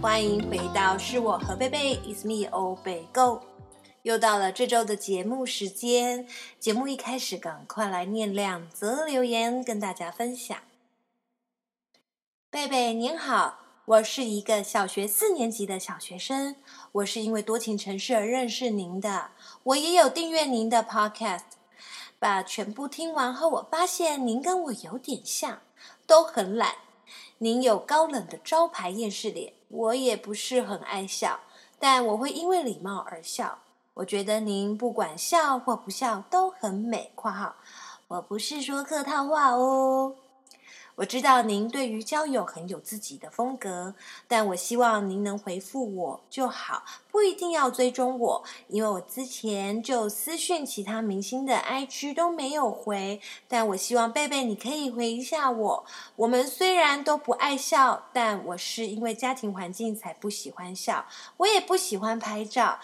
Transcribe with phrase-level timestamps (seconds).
[0.00, 3.40] 欢迎回到是我和贝贝，It's me 欧贝 Go，
[4.02, 6.28] 又到了这周的节目时间。
[6.60, 10.56] 节目一开始，赶快来念两则留言跟大家分享。
[12.50, 16.54] 贝贝您好，我是一个小学四年级的小学生，
[16.92, 19.32] 我是因为多情城市而认识您的，
[19.64, 21.40] 我也有订阅您的 Podcast，
[22.20, 25.62] 把全部听完后，我发现您跟我有点像，
[26.06, 26.76] 都很懒。
[27.38, 31.40] 您有高冷的招牌厌世脸，我也不是很爱笑，
[31.80, 33.58] 但我会因为礼貌而笑。
[33.94, 37.10] 我觉得您不管笑或不笑都很美。
[37.16, 37.56] （括号
[38.06, 40.14] 我不是说客套话哦。）
[40.94, 43.94] 我知道您对于交友很有自己的风格，
[44.28, 55.84] 但我希望您能回复我就好，不一定要追踪我，因为我之前就私讯其他明星的 IG 都没有回，但我希望贝贝你可以回一下我。
[56.16, 61.06] 我们虽然都不爱笑，但我是因为家庭环境才不喜欢笑，
[61.38, 62.78] 我也不喜欢拍照，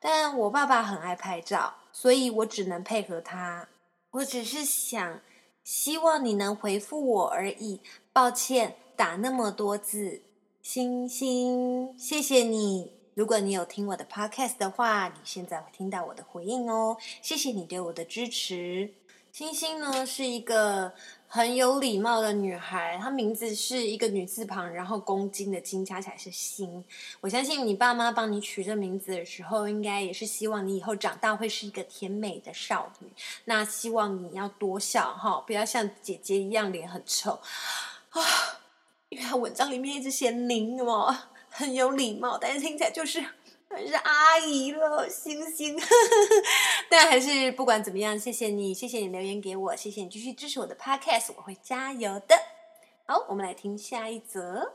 [0.00, 3.68] 但我爸爸很爱拍照，所以我只能配合他。
[4.10, 5.20] 我只是想。
[5.64, 7.80] 希望你能回复我而已，
[8.12, 10.22] 抱歉打那么多字，
[10.60, 12.92] 星星，谢谢你。
[13.14, 16.96] 如果你有听我的 podcast 的话，你现在会听到我的回应哦。
[17.20, 18.94] 谢谢你对我的支持。
[19.30, 20.92] 星星呢是一个
[21.34, 26.84] 很有礼貌的女孩，她名字是一个女字旁，然后公斤的斤加起来是星。
[27.22, 33.08] 我相信你爸妈帮你取这名字的时候，应该也是希望你以后长大会是一个甜美的少女。
[33.46, 37.40] 那希望你要多笑哈，不要像姐姐一样脸很臭
[38.10, 38.20] 啊，
[39.08, 41.16] 因为她文章里面一直写您哦，
[41.48, 43.24] 很有礼貌，但是听起来就是。
[43.78, 45.78] 是阿姨了，星星。
[46.88, 52.36] 但还是不管怎么样，谢谢你，谢谢你留言给我，谢谢你继续支持我的 podcast，我会加油的。
[53.06, 54.74] 好，我们来听下一则。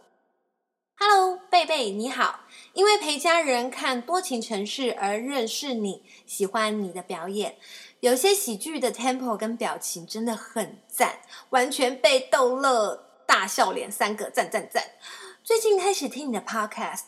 [1.00, 2.40] Hello，贝贝你好，
[2.74, 7.58] 因为陪家人看《多情城市》而认识你，喜欢你的表演，
[8.00, 11.20] 有些喜剧的 tempo 跟表情真的很赞，
[11.52, 14.84] 完全被逗乐，大笑脸三个赞赞赞。
[15.44, 17.04] 最近开始听你的 podcast。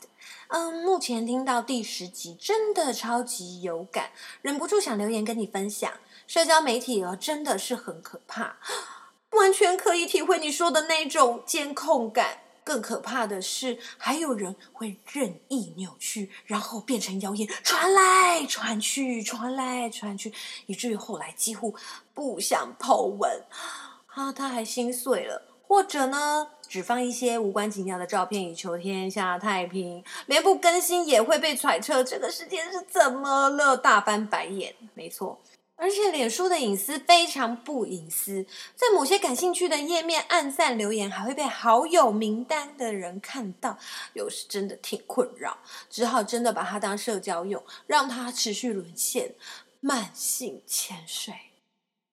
[0.51, 4.09] 嗯，目前听到第十集，真的超级有感，
[4.41, 5.91] 忍不住想留言跟你分享。
[6.25, 8.57] 社交媒体哦，真的是很可怕，
[9.33, 12.39] 完全可以体会你说的那种监控感。
[12.63, 20.33] 更可怕的是，还有人会任意扭曲，然后变成谣言，传来传去，传来传去，
[20.65, 21.75] 以至于后来几乎
[22.15, 23.43] 不想抛文。
[24.07, 25.48] 啊，他还心碎了。
[25.69, 34.73] 或者呢，只放一些无关紧要的照片以求天下太平，连不更新也会被揣测这个世界是怎么了，大翻白眼。
[34.95, 35.39] 没错，
[35.75, 38.43] 而且脸书的隐私非常不隐私，
[38.75, 43.77] 在某些感兴趣的页面按赞留言还会被好友名单的人看到，
[44.13, 45.55] 有时真的挺困扰，
[45.87, 49.35] 只好真的把它当社交用，让它持续沦陷，
[49.79, 51.35] 慢性潜水。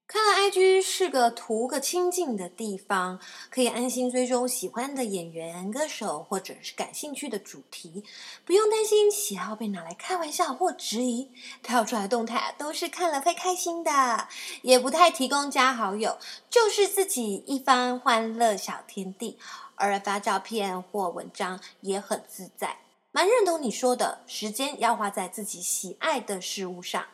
[0.09, 3.19] 看了 IG 是个图个清静的地方，
[3.51, 8.05] 可以安心追踪喜欢的演员、歌手或者是感兴趣的主题，
[8.45, 11.33] 不用担心喜好被拿来开玩笑或质疑。
[11.61, 14.29] 跳出来动态都是看了会开心的，
[14.63, 16.17] 也不太提供加好友，
[16.49, 19.39] 就是自己一番欢乐小天地。
[19.79, 22.79] 偶尔发照片或文章也很自在，
[23.11, 27.05] 蛮认同你说的，时间要花在自己喜爱的事物上。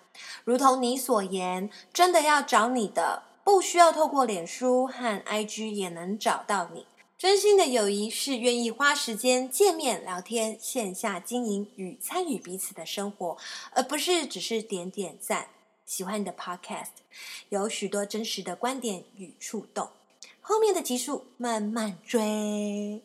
[0.45, 6.87] 如同你所言，真的要找你的，不需要透过脸书和 IG 也能找到你。
[7.17, 13.37] 真心的友谊是愿意花时间见面聊天、线下经营与参与彼此的生活，
[13.73, 15.47] 而不是只是点点赞。
[15.87, 16.89] 喜欢你的 Podcast，
[17.49, 19.91] 有许多真实的观点与触动。
[20.41, 23.03] 后面的集数慢慢追。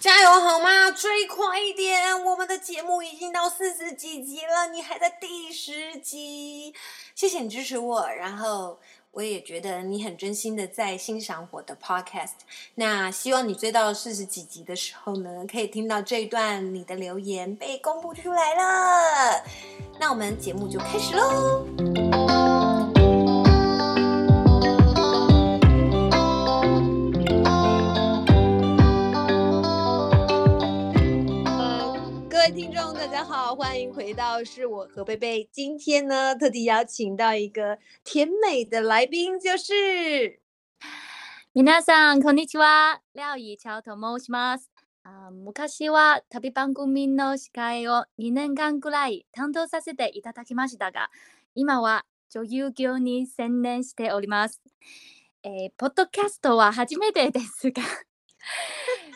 [0.00, 0.90] 加油好吗？
[0.90, 2.24] 追快一点！
[2.24, 6.72] 我们的节目已经到四十几集了，你还在第十集。
[7.14, 8.78] 谢谢你支持我，然后
[9.10, 12.34] 我也觉得你很真心的在欣赏我的 podcast。
[12.76, 19.42] 那希望你追到四十几集的时候呢，可以听到这一段你的留言被公布出来了。
[19.98, 22.07] 那我们节目就开始喽。
[32.58, 35.48] 听众大家好，欢迎回到是我和贝贝。
[35.52, 40.40] 今天呢，特地邀请到一个甜美的来宾，就是
[41.54, 44.72] 皆さんこんにちは、廖以乔と申します。
[45.04, 51.10] あ昔は旅番组の司会を2年间くらい担当させていただきましたが、
[51.54, 54.60] 今は女优业に専念しております。
[55.44, 57.84] えー、ポッドキャストは初めてですが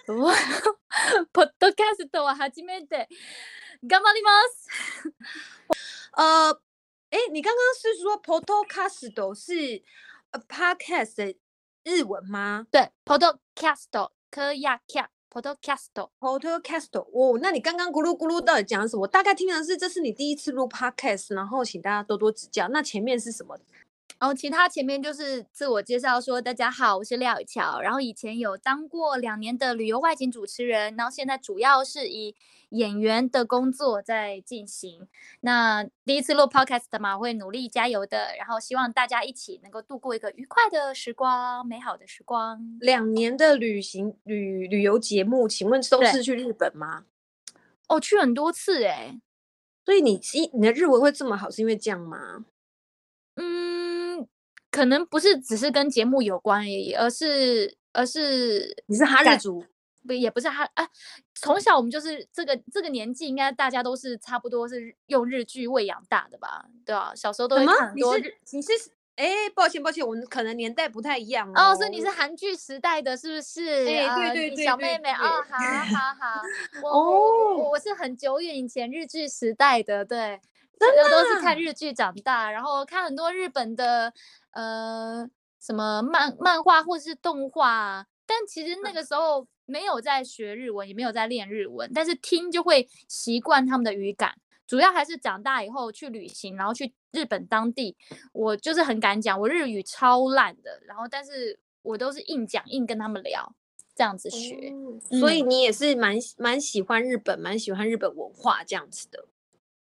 [1.33, 3.07] ポッドキャストは初めて，
[3.83, 4.67] 顽张ります。
[6.13, 6.51] 呃，
[7.11, 9.83] 哎，你刚刚是说 podcast 是
[10.47, 11.37] podcast 的
[11.83, 12.65] 日文吗？
[12.71, 14.79] 对，podcast 可以啊，
[15.29, 19.07] podcast，podcast，哦，那你刚刚咕噜咕噜到底讲什么？
[19.07, 22.67] 大概听的是这是你第一次录 podcast，然后请大家多多指教。
[22.69, 23.57] 那前面是什么？
[24.22, 27.80] 然后其他前面就是自我介绍，说大家好，我是廖雨乔。
[27.80, 32.36] 然后以前有当过两年的旅游外景主持人，然后现在主要是以
[32.68, 35.08] 演员的工作在进行。
[35.40, 38.36] 那第一次录 podcast 嘛，会努力加油的。
[38.38, 42.78] 然后希望大家一起能够度过一个愉快的时光，美好的时光。
[42.78, 47.06] 两年的旅行旅旅游节目，请问都是去日本吗？
[47.88, 49.20] 哦，去很多次哎。
[49.84, 52.44] 所以你一你的日文会这么好，是因为这样吗？
[53.34, 53.81] 嗯。
[54.72, 59.62] 可能不是只是跟节目有关而已，而是而是你是哈日族，
[60.06, 60.88] 不也不是哈啊。
[61.34, 66.64] 从小我们就是这个这个年纪，应该大家都是差不多是用日剧喂养大的吧？
[66.86, 68.16] 对啊，小时候都会看很多。
[68.16, 68.72] 你是你是
[69.16, 71.72] 哎，抱歉抱歉，我们可能年代不太一样哦。
[71.72, 73.86] 哦，所以你是韩剧时代的，是不是？
[73.86, 76.42] 哎，对对对，对，小妹妹啊，好好 好。
[76.82, 80.40] 我哦，我是很久远以前日剧时代的，对，
[80.80, 84.14] 真的都是看日剧长大，然后看很多日本的。
[84.52, 85.28] 呃，
[85.60, 94.34] 什么漫漫画或是动画，啊但其实那个时候没有在学日文，也没有在练日文，但是听就会习惯他们的语感。
[94.66, 97.94] 主要还是长大以后去旅行，然后去日本当地，
[98.32, 103.54] 我就是很敢讲，我日语超烂的，然后但是我都是硬讲硬跟他们聊，
[103.94, 104.70] 这样子学。
[104.72, 109.26] 嗯、所以你也是蛮蛮喜欢日本，蛮喜欢日本文化这样子的。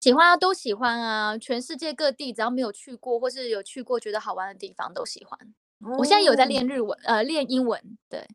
[0.00, 1.36] 喜欢啊，都喜欢啊！
[1.36, 5.38] 全世界各地只要没有去过或是有去过觉得好玩的地方都喜欢。
[5.80, 7.78] 哦、我现在有在练日文，呃，练英文。
[8.08, 8.26] 对，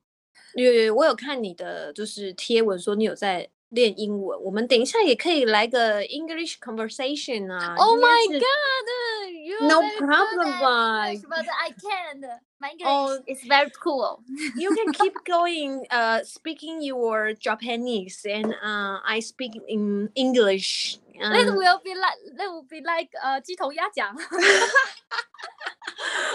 [0.53, 4.39] 有有，我有看你的就是贴文说你有在练英文。
[4.44, 9.67] 我们等一下也可以来个 English conversation 啊！Oh my god!
[9.67, 12.21] No problem, but I can.
[12.59, 14.23] My English is very cool.
[14.57, 21.00] You can keep going, uh, speaking your Japanese, and uh, I speak in English.
[21.19, 24.15] That will be like that will be like 呃鸡同鸭讲。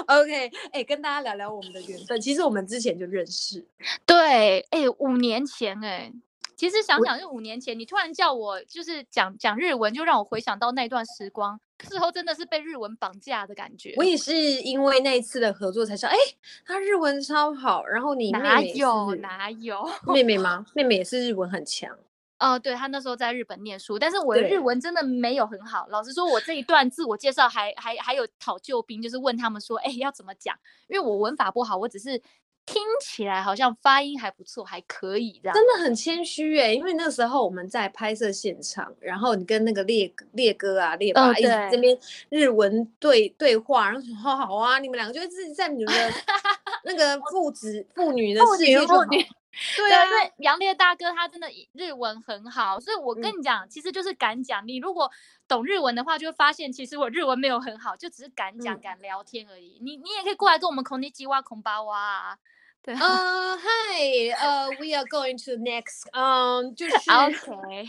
[0.07, 2.21] OK，哎、欸，跟大家聊聊我们的缘分。
[2.21, 3.65] 其实我们之前就认识。
[4.07, 6.13] 对，哎、欸，五年前、欸，哎，
[6.57, 11.61] 其实想想就五年前，你突然叫我就是讲讲日文，就让我回想到那段时光。
[11.89, 13.95] 事后真的是被日文绑架的感觉。
[13.97, 16.37] 我也是因为那一次的合作才知道，哎、欸，
[16.67, 17.87] 他日文超好。
[17.87, 20.67] 然后你妹妹哪有哪有妹妹吗？
[20.75, 21.97] 妹妹也是日文很强。
[22.41, 25.87] 哦，对，他那时候在日本念书，但是我的日文真的没有很好。
[25.91, 30.57] 老实说，我这一段自我介绍还还还有讨救兵，就是问他们说，哎，要怎么讲？
[30.89, 32.19] 因为我文法不好，我只是
[32.65, 35.55] 听起来好像发音还不错，还可以这样。
[35.55, 41.95] 真的很谦虚哎，因为那时候我们在拍摄现场，然后你跟那个烈烈哥啊、烈爸、哦、一直这边
[42.31, 46.11] 日文对对话，然后说好好啊，你们两个就自己在你们的
[46.85, 49.07] 那个父子父女的世界中。
[49.77, 54.67] 对啊，因为杨烈大哥他真的日文很好，所以我跟你讲，嗯、其实就是敢讲。
[54.67, 55.11] 你如果
[55.49, 59.79] 懂日文的话，就会发现其实我日文没有很好，就只是敢讲、嗯、敢聊天而已。
[59.83, 62.39] 你你也可以过来跟我们孔尼基哇孔巴哇。
[62.83, 67.87] 对呃，Hi，呃，We are going to next，嗯、um,，就 是 OK。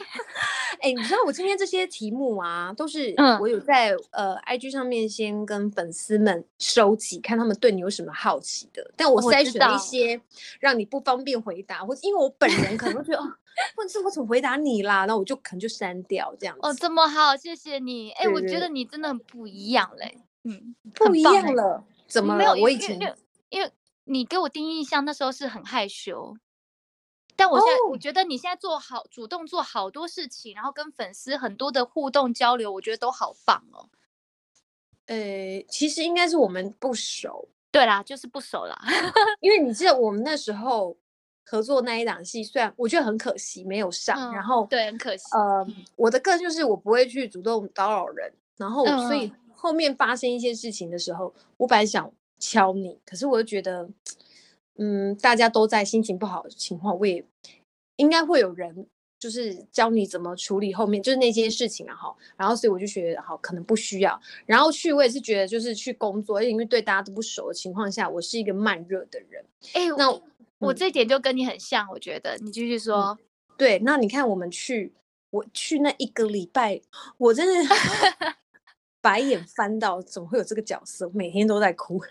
[0.81, 8.91] 哎、欸，你知道我今天这些题目啊，都是我有在、嗯、呃 IG 上面先跟粉丝们收集，看他们对你有什么好奇的。
[8.97, 10.19] 但我筛选了一些
[10.59, 13.23] 让你不方便回答，或者因为我本人可能会觉得哦，
[13.77, 16.67] 或者是我怎么回答你啦，那我就可能就删掉这样子。
[16.67, 18.11] 哦，这么好，谢谢你。
[18.11, 20.17] 哎、欸，我觉得你真的很不一样嘞。
[20.43, 22.53] 嗯，不一样了，怎么了？
[22.59, 22.99] 我以前
[23.49, 23.71] 因为。
[24.05, 26.35] 你给我第一印象那时候是很害羞，
[27.35, 27.91] 但我现在、oh.
[27.91, 33.89] 我觉得你现在做好主动做好多事情，然后跟粉丝很多的互动交流，我觉得都好棒哦。
[35.05, 38.79] 呃，其实应该是我们不熟，对啦，就是不熟啦。
[39.39, 40.97] 因为你记得我们那时候
[41.45, 45.23] 合作那一档戏，虽然我觉得很可惜没有上，嗯、然后对，很可惜。
[45.33, 52.11] 呃，我的个性就是我不会去主动打扰人，然后所以后面发生一些事情的时候，嗯、我本来想。
[52.41, 53.87] 敲你，可是我又觉得，
[54.77, 57.23] 嗯，大家都在心情不好的情况，我也
[57.95, 58.87] 应该会有人
[59.19, 64.19] 就是教你怎么处理后面就是那些事情啊，哈，然后所以我就觉得好，可能不需要。
[64.47, 69.45] 然后去我也是觉得就是去工作，因为对大家都不熟的情况下，我是一个慢热的人。
[69.73, 73.17] 哎、欸，那我，、嗯、我这一点就跟你很像，我觉得你继续说。
[73.57, 74.91] 对，那你看我们去，
[75.29, 76.81] 我去那一个礼拜，
[77.19, 77.75] 我真的
[79.01, 81.07] 白眼翻到，怎么会有这个角色？
[81.13, 82.01] 每天都在哭。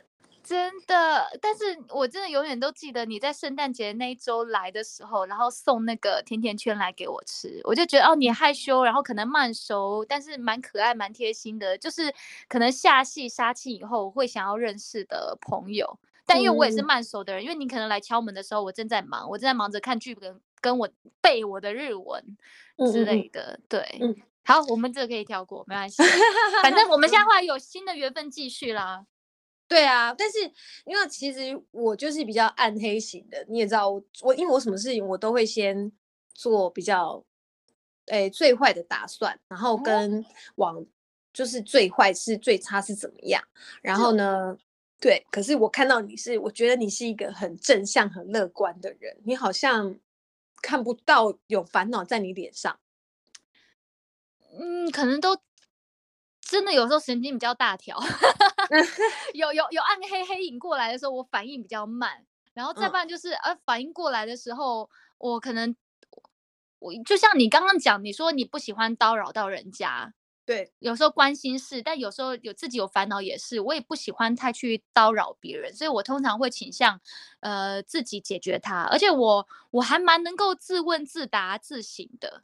[0.50, 12.12] 真的，但是我真的永远都记得你在圣诞节那一周来的时候，然后送那个甜甜圈来给我吃，我就觉得哦，你害羞，然后可能慢熟，但是蛮可爱、蛮贴心的，就是
[12.49, 16.00] 可能下戏杀青以后会想要认识的朋友。
[16.26, 20.88] 但因为我也是慢熟的人，嗯、因为你可能来敲门的时候，我正在忙，我正在忙着看剧本，跟我
[21.21, 22.37] 背我的日文
[22.92, 23.52] 之类的。
[23.52, 26.02] 嗯、对，嗯、好，我们这个可以跳过，没关系，
[26.61, 29.07] 反正我们现在后来有新的缘分继续啦。
[29.70, 30.38] 对啊，但是
[30.84, 35.92] 因为其实我就是比较暗黑型的，你也知道我，我因为我什么事情我都会先
[36.34, 37.24] 做比较，
[38.06, 40.84] 诶最坏的打算，然后跟往
[41.32, 43.40] 就是最坏是最差是怎么样，
[43.80, 44.58] 然后呢，
[44.98, 49.96] 对，可是我看到你是，我觉得你是一个很正向、很乐观的人，你好像
[50.60, 52.80] 看不到有烦恼在你脸上，
[54.58, 55.40] 嗯，可能都。
[56.50, 57.97] 真的有时候神经比较大条，
[59.35, 62.26] 有有有暗黑黑影过来的时候，我反应比较慢。
[62.52, 65.76] 然后再不然就是，呃、反应过来的时候，我可能
[66.80, 70.12] 我就像你刚刚讲，你说你不喜欢叨扰到人家，
[70.45, 77.00] 对，有时候关心事，但有时候有自己有烦恼也是，我也不喜欢太去叨扰别人，所以我通常会倾向
[77.38, 82.42] 呃自己解决它，而且我我还蛮能够自问自答自省的。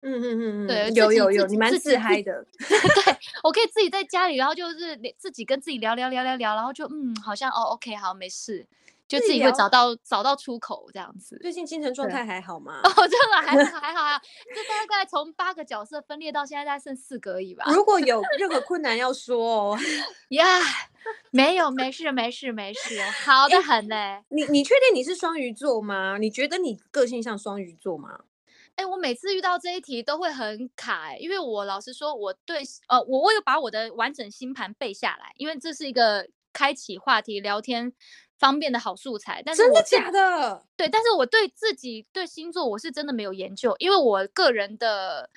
[0.00, 2.44] 嗯嗯嗯嗯，对，有有有，你蛮自嗨的。
[2.58, 8.66] 对，我可以自己在家里，然后就是自己跟自己聊聊聊聊聊，然后就嗯，好像哦，OK，好，没事，
[9.08, 11.36] 就自己会找到找到出口这样子。
[11.42, 12.80] 最近精神状态还好吗？
[12.84, 14.18] 哦，真的还好 还好啊，
[14.54, 17.64] 就大概从八个角色分裂到现在，大概剩四个而已吧。
[17.68, 19.78] 如果有任何困难要说哦，
[20.28, 20.44] 呀，
[21.32, 24.22] 没有，没事没事没事，好的很嘞。
[24.28, 26.18] 你你确定你是双鱼座吗？
[26.18, 28.20] 你觉得你个性像双鱼座吗？
[28.78, 37.92] 哎，我每次遇到这一题都会很卡，因为我老实说，我对呃，我我有把我的完整星盘背下来，因为这是一个开启话题聊天
[38.38, 39.42] 方便的好素材。
[39.44, 40.64] 但是真的假的？
[40.76, 45.28] 对，但是我对自己对星座我是真的没有研究，因为我个人的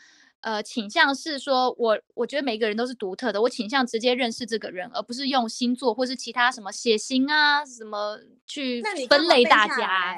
[0.41, 10.15] 呃倾向是说，我我觉得每个人都是独特的，我倾向直接认识这个人，而不是用星座或是其他什么血型啊什么去分类大家。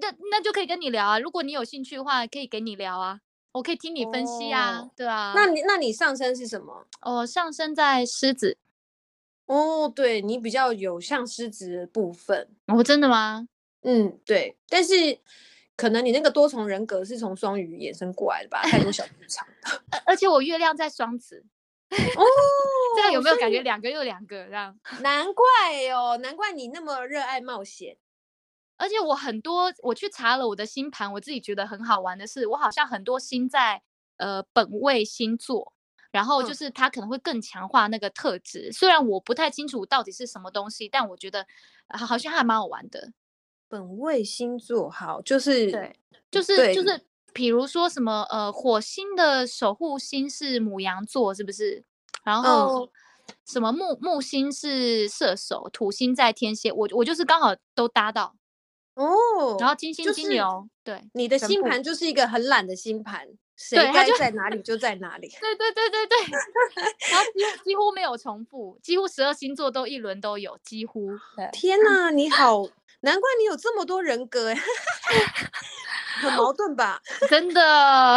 [0.00, 3.20] 那那就可以跟你聊啊，如果你有兴趣的话，可以给你聊啊，
[3.52, 5.32] 我可以听你分析啊，哦、对啊。
[5.34, 6.86] 那你那你上升是什么？
[7.00, 8.58] 哦，上升在狮子。
[9.46, 12.48] 哦，对，你比较有像狮子的部分。
[12.66, 13.48] 哦，真的吗？
[13.82, 14.56] 嗯，对。
[14.68, 15.18] 但是
[15.74, 18.60] 可能你那个多重人格是从双鱼衍生过来的吧？
[18.64, 19.46] 太多小剧场。
[20.04, 21.44] 而且我月亮在双子。
[21.88, 22.22] 哦，
[22.96, 24.78] 这样有没有感觉两个又两个这样？
[25.00, 25.44] 难怪
[25.94, 27.96] 哦，难怪你那么热爱冒险。
[28.78, 33.82] 而且我很多，我去查了我的星盘，我自己觉得很好玩的是，我好像很多星在
[34.16, 35.74] 呃本位星座，
[36.10, 38.68] 然后就是它可能会更强化那个特质。
[38.68, 41.44] 嗯、虽然我不太清楚到底是什么东西，但我觉得
[41.88, 43.12] 好像还蛮好玩的。
[43.68, 45.94] 本位星座好，就是对，
[46.30, 47.04] 就是就是，
[47.34, 51.84] 比如说什么呃，火星的守护星是母羊座，是不是？
[52.24, 52.90] 然后
[53.44, 58.34] 什么木木星是射手，土星在天蝎，我我就是刚好都搭到。
[58.98, 65.28] 哦，然后金星金牛，对，你的星盘就是一个很懒的星盘，谁该在哪里就在哪里。
[65.40, 66.18] 对对对对对，
[67.12, 71.10] 然后几乎 几乎没有重复，几乎十二星座都一轮都有，几乎。
[71.52, 72.64] 天哪，你好，
[73.02, 74.58] 难怪你有这么多人格哎，
[76.20, 77.00] 很矛盾吧？
[77.30, 77.62] 真的，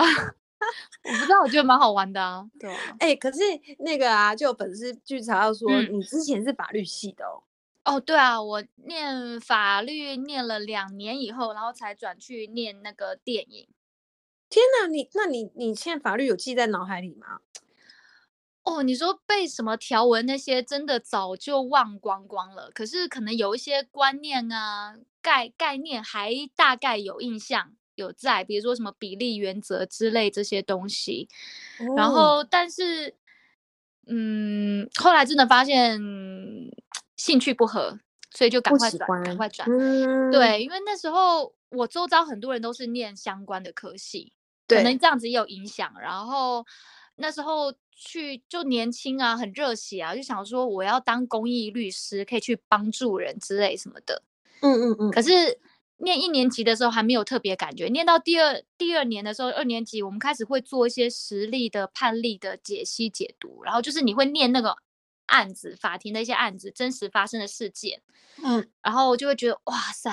[0.01, 2.43] 我不知道，我觉得蛮好玩的啊。
[2.59, 3.39] 对，哎，可是
[3.77, 7.43] 那个啊，就有粉丝据查到说，你之前是法律系的哦。
[7.83, 13.67] 哦，对啊，我念法律念了两年以后，然后才转去念那个电影。
[14.49, 17.39] 天哪，你那你你现在法律有记在脑海里吗？
[18.61, 22.69] 哦，你说背什么条文那些，真的早就忘光光了。
[22.69, 31.27] 可是可能有一些观念啊、概概念还大概有印象有在，比如说什么比例原则之类这些东西。
[31.79, 33.15] 哦、然后，但是，
[34.05, 35.99] 嗯，后来真的发现。
[37.21, 37.99] 兴趣不合，
[38.31, 39.69] 所以就赶快转，赶快转。
[39.69, 44.33] 嗯、对，因为那时候我周遭很多人都是念相关的科系，
[44.67, 45.93] 可能这样子也有影响。
[46.01, 46.65] 然后
[47.17, 54.23] 那时候去就年轻啊，很热血啊，就想说我要当公益律师，可以去帮助人之类什么的。
[54.61, 55.11] 嗯嗯嗯。
[55.11, 55.59] 可是
[55.97, 64.75] 念一年级的时候还没有特别感觉，念到第二第二年的时候，二年级我们开始会做一些实例的判例的解析解读，然后就是你会念那个。
[65.31, 68.01] 案子，法庭的一些案子，真实发生的事件，
[68.43, 70.11] 嗯，然后我就会觉得，哇塞，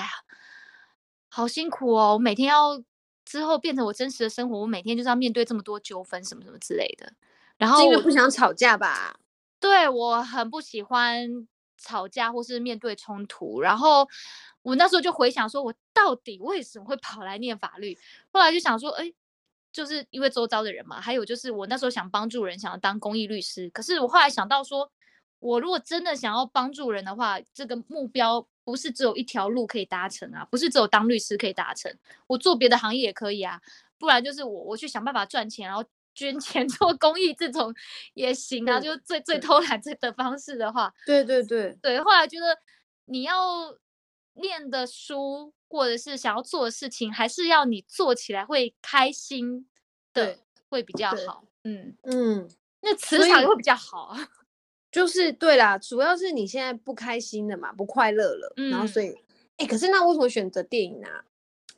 [1.28, 2.14] 好辛苦哦！
[2.14, 2.82] 我每天要
[3.24, 7.12] 之后变成我真实的生活，我每天就是要面对这么多纠纷什么什么之类的。
[7.58, 9.18] 然后因为不想吵架吧？
[9.60, 11.46] 对，我很不喜欢
[11.76, 13.60] 吵架或是面对冲突。
[13.60, 14.08] 然后
[14.62, 17.98] 我那时候就回想说，我到底为什么会跑来念法律？
[18.30, 19.12] 后来就想说，哎，
[19.72, 21.00] 就是因为周遭的人嘛。
[21.00, 23.68] 还有就是我那时候想帮助人，想要当公益律师。
[23.70, 24.90] 可是我后来想到说，
[25.40, 31.94] 我如果真的想要帮助人的话，这个目标不是只有一条路可以达成啊，不是只有当律师可以达成。
[32.26, 33.60] 我做别的行业也可以啊，
[33.98, 35.84] 不然就是我我去想办法赚钱，然后。
[36.14, 37.72] 捐 钱做公益这种
[38.14, 42.00] 也行啊，就最最偷懒这的方式的话，对对对对。
[42.00, 42.58] 后来觉得
[43.04, 43.72] 你要
[44.32, 49.68] 念的书或者是想要做的事情，还是要你做起来会开心
[50.12, 51.44] 的，会比较好。
[51.62, 54.16] 嗯嗯，那磁场也会比较好。
[54.90, 59.14] 就是对啦，主要是你现在不开心了嘛，不快乐了，嗯、然后所以，
[59.58, 61.24] 哎，可是那为什么选择电影呢、啊？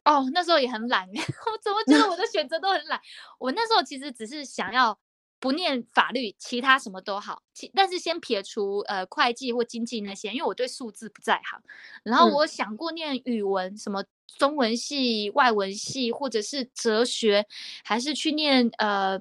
[0.03, 3.01] 哦，那时候也很懒， 我怎么觉得我的选择都很懒？
[3.39, 4.99] 我那时候其实只是想要
[5.39, 7.43] 不念法律，其他什么都好。
[7.53, 11.61] 其但是先撇除呃会计或经济那些，因为我对数字不在行。
[12.03, 14.05] 然后我想过念语文，什么
[14.39, 17.47] 中文系、外文系，或者是哲学，
[17.85, 19.21] 还是去念呃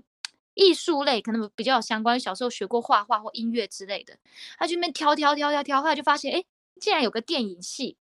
[0.60, 2.20] 艺术类，可能比较有相关。
[2.20, 4.18] 小时候学过画画或音乐之类的，
[4.58, 6.44] 他就那边挑挑挑挑挑，后来就发现，哎，
[6.80, 7.96] 竟然有个电影系。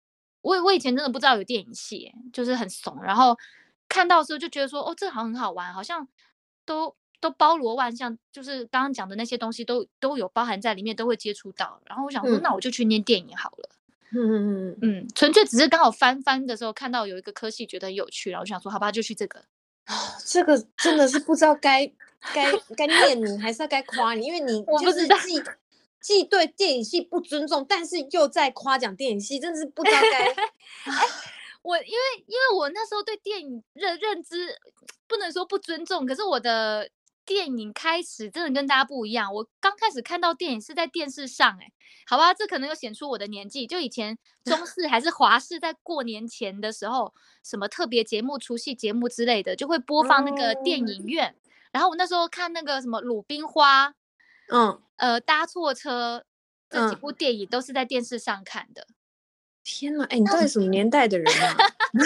[0.41, 3.37] 我我以前真的不知道有电影系，就是很怂，然后
[3.89, 6.07] 看到的时候就觉得说，哦，这好像很好玩，好像
[6.65, 11.81] 都都包罗万象，就是刚刚讲的那些东西都都有包含在里面，都会接触到。
[11.85, 13.69] 然后我想说，嗯、那我就去念电影好了。
[14.11, 19.43] 嗯嗯嗯嗯，纯粹只是刚好翻翻的时候看到有一个科系觉得很有趣，然后我想说，好吧，就去这个。
[20.25, 21.85] 这个真的是不知道该
[22.33, 25.43] 该 该念你还是要该夸你，因为你就是既。
[26.01, 30.27] 既对电影系不尊重，但是又在夸奖电影系，真的是不知道该。
[30.85, 31.07] 哎，
[31.63, 34.55] 我因为因为我那时候对电影认认知
[35.07, 36.87] 不能说不尊重，可是我的
[37.25, 39.33] 电影开始真的跟大家不一样。
[39.33, 41.71] 我刚开始看到电影是在电视上，哎，
[42.07, 43.65] 好吧，这可能又显出我的年纪。
[43.65, 51.25] 就以前 中视还是华视，在过年前的时候，什么特别节目、除夕节目之类的，就会播放那个电影院。
[51.27, 51.35] Oh.
[51.71, 53.89] 然后我那时候看那个什么《鲁冰花》。
[54.49, 56.23] 嗯，呃，搭错车
[56.69, 58.87] 这几部电影都是在电视上看的。
[59.65, 61.57] 嗯、天呐，哎，你到底什么 年代的人啊？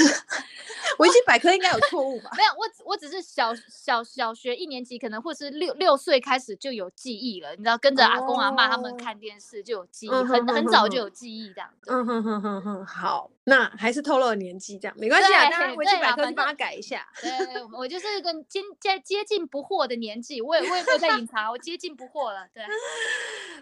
[0.97, 2.29] 维基百科应该有错误吧？
[2.35, 7.51] 没有，我我只是小小小学一年级，可能或是六六岁开始就有记忆了。
[7.51, 11.89] 你知道，跟着阿公阿妈他们看电视就有记忆，哦、很很早就有记忆这样子。
[11.91, 17.07] 嗯哼哼哼哼，好，那还是透露了年纪这样，没关系啊，那维基百科帮他改一下。
[17.21, 17.31] 对，
[17.77, 22.45] 我就是一个接接接近不惑的年纪，我也我也没有在隐藏，我接近不惑了。
[22.53, 22.63] 对，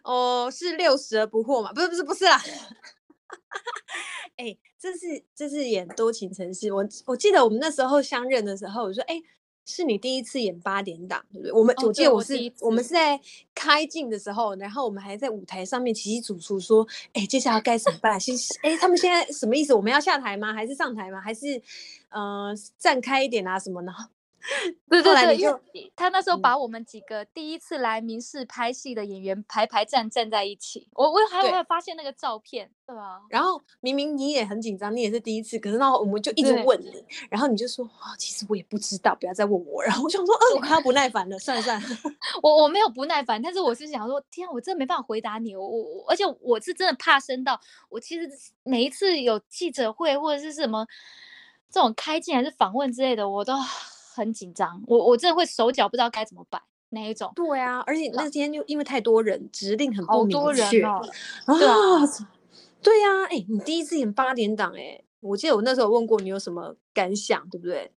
[0.04, 1.72] 哦，是六十而不惑嘛？
[1.74, 2.42] 不是不是不是啦。
[4.38, 6.72] 哎、欸，这是这是演多情城市。
[6.72, 9.24] 我我记得我们那时候相认的时候，我说，哎、欸，
[9.66, 11.52] 是你第一次演八点档，对不对？
[11.52, 13.20] 我们、哦、我记得我是我，我们是在
[13.56, 18.20] 开镜的时候，然后我们还在舞台上面起起楚楚说，哎、欸，接下来该怎么办？
[18.20, 19.74] 先，哎、欸，他们现在什么意思？
[19.74, 20.54] 我们要下台吗？
[20.54, 21.20] 还是上台吗？
[21.20, 21.62] 还是
[22.10, 23.92] 呃站开一点啊什么呢？
[24.90, 32.72] 对对对，因为他那时候把我们几个第一次来民视拍戏的演员排排站站在一起，我我还有没有发现那个照片？
[32.86, 33.22] 对吧。
[33.30, 39.84] 然后明明你也很紧张，你也是第一次，可是那我们就一直问你，然后你就说啊、哦，其实我也不知道，不要再问我。
[39.84, 41.88] 然后我想说，呃，我快要不耐烦了，算了算了。
[42.42, 48.30] 我我没有不耐烦，但是我是想说，天啊，我真的没办法回答你，我我而且我是真的怕生到，我其实
[48.64, 50.88] 每一次有记者会或者是什么
[51.70, 53.54] 这种开镜还是访问之类的，我都。
[54.18, 57.32] 很紧张，我我真的会手脚不知道该怎么办那一种。
[57.36, 60.38] 对啊，而且那天就因为太多人，指令很不明确。
[60.38, 61.02] 好多人哦。
[61.46, 61.78] 对啊，
[62.82, 67.92] 对呀，哎，你第一次演八点档，哎，我记得我那时候问过你有什么感想，对不对？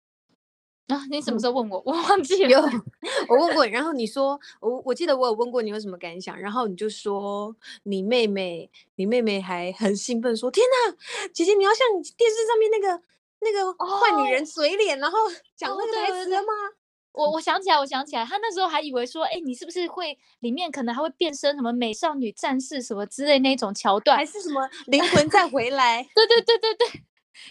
[0.89, 1.81] 啊，你什么时候问我？
[1.87, 2.63] 我忘记了。
[3.29, 7.55] 我问过你，然后你说，我我记得我有问过你有什么感想，然后你就说
[7.85, 10.97] 你妹妹，你妹妹还很兴奋说，天哪，
[11.33, 13.03] 姐姐你要像电视上面那个。
[13.41, 15.19] 那个坏女人嘴脸，然后
[15.57, 16.53] 讲那个台词了吗？
[17.13, 26.03] 我我想起来，我想起来，他那时候还以为说，哎，你是不是会里面可能还会变身什么美少女战士什么之类那种桥段，还是什么灵魂再回来？
[26.15, 26.87] 对对对对对，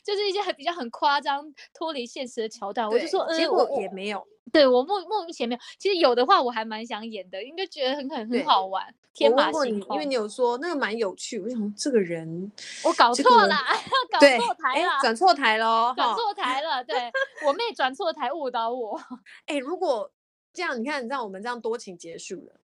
[0.03, 2.87] 就是一些很比较很夸张、脱离现实的桥段。
[2.87, 4.25] 我就说，呃结果也没有。
[4.51, 8.95] 对我目目前没有，其实有的话我还蛮想演的，应该觉得很很很好玩。
[9.13, 12.51] 天马行空，因为你有说那个蛮有趣，我想这个人
[12.83, 13.55] 我搞错了，
[14.11, 16.83] 搞错台了，转错台喽，转错台了。
[16.83, 17.11] 对
[17.45, 18.99] 我妹转错台误导我。
[19.47, 20.11] 哎，如果
[20.53, 22.61] 这样，你看，让我们这样多情结束了。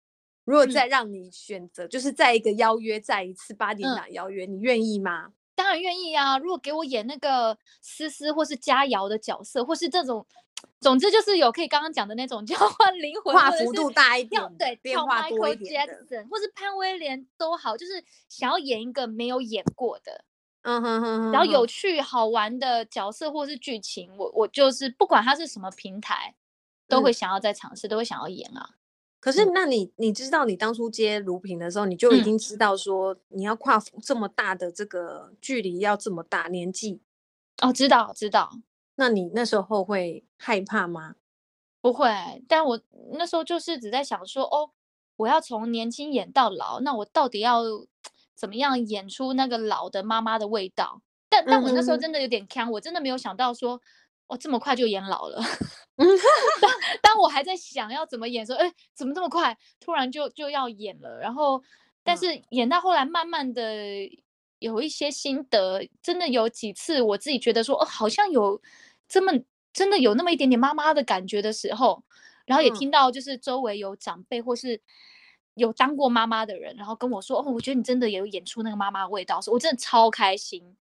[0.45, 5.31] 如果再让你选择，就是再一个邀约，再一次八点档邀约，你愿意吗？
[5.55, 6.37] 当然愿意啊。
[6.37, 10.25] 如果给我演那个思思或是佳瑶的角色，或是这种，
[10.79, 20.25] 总之就是有可以刚刚讲的那种 交换灵魂，跨幅度大一点，对，变化多一点的，或是潘威廉都好，就是想要演一个没有演过的，
[20.63, 26.35] 嗯哼哼哼，然后有趣好玩的角色或是剧情，我我就是不管它是什么平台，
[26.87, 28.71] 都会想要再尝试，嗯、都会想要演啊。
[29.19, 37.01] 可是，那你你知道，你当初接如萍的时候，你就已经知道说你要跨这么大的这个距离，要这么大年纪。
[37.61, 38.51] 哦，知道知道。
[38.95, 41.15] 那你那时候会害怕吗？
[41.81, 42.09] 不会，
[42.47, 42.79] 但我
[43.13, 44.71] 那时候就是只在想说，哦，
[45.17, 47.63] 我要从年轻演到老，那我到底要
[48.35, 51.01] 怎么样演出那个老的妈妈的味道？
[51.29, 53.81] 但但我那时候真的有点坑，我真的没有想到说。
[54.27, 55.37] 我、哦、这么快就演老了，
[56.61, 61.19] 当当我还在想要怎么演的时候，哎，怎么这么快，突然就就要演了？
[61.19, 61.61] 然后，
[62.05, 63.61] 但是演到后来，慢慢的
[64.63, 68.61] 有一些心得，真的有几次我自己觉得说，哦，好像有
[69.07, 69.31] 这么
[69.73, 72.03] 真的有那么一点点妈妈的感觉的时候，
[72.45, 74.81] 然后也听到就是周围有长辈或是
[75.55, 80.75] 有当过妈妈的人，然后跟我说，哦，我觉得你真的有演出那个妈妈的味道，我真的超开心，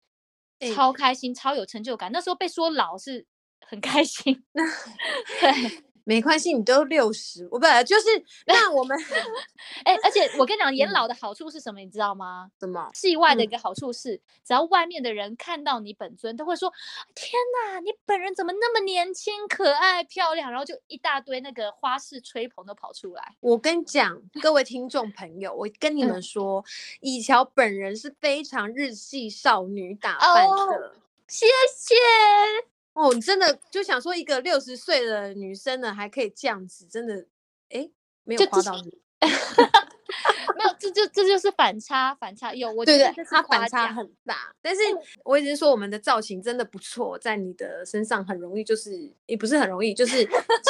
[0.75, 2.11] 超开心，超有成就感。
[2.13, 3.27] 那时候被说老是。
[3.65, 8.07] 很开心 对，没关系，你都六十，我本来就是
[8.47, 8.99] 那我们，
[9.85, 12.51] 哎、欸，而且我跟你讲， 演老的好处是什么，你知道吗？
[12.59, 12.91] 什么？
[12.95, 16.73] 戏外的一个好处是，只要外面的人看到你本尊，都会说
[17.15, 23.37] ：“天哪，你本人怎么那么年轻、可爱、漂亮？”然后就一大堆那个花式吹捧都跑出来。
[23.41, 26.65] 我跟你讲，各位听众朋友，我跟你们说，
[27.01, 30.93] 以乔本人是非常日系少女打扮的，哦、
[31.29, 32.72] 谢谢。
[32.95, 37.27] 哦，你真的就想说一个六十岁的女生呢，还可以这样子，真的，
[37.71, 37.91] 哎，
[38.25, 44.55] 没有夸到你， 没有，这就这就是反差，反差有，我觉得它反差很大。
[44.61, 44.83] 但是
[45.25, 50.23] 我一直说我们的造型真的不错，在你的身上很容易，就是也不是很容易，就是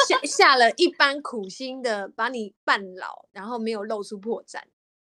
[0.07, 4.61] 下下了一番苦心的把你扮老，然后没有露出破绽。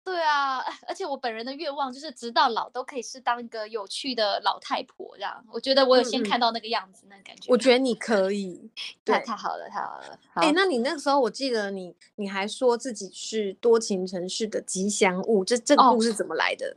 [0.06, 5.44] 对啊， 而且我本人的愿望就是直到老都可以是当一个有趣的老太婆这样。
[5.50, 7.46] 我觉得我有先看到那个样子，嗯、那感觉。
[7.48, 8.70] 我觉得你可以，
[9.04, 10.16] 太太好了，太好了。
[10.34, 16.76] 哎、欸，那你那个时候我记得你，你还说自己是多情城市的吉祥物，这这个故事怎么来的？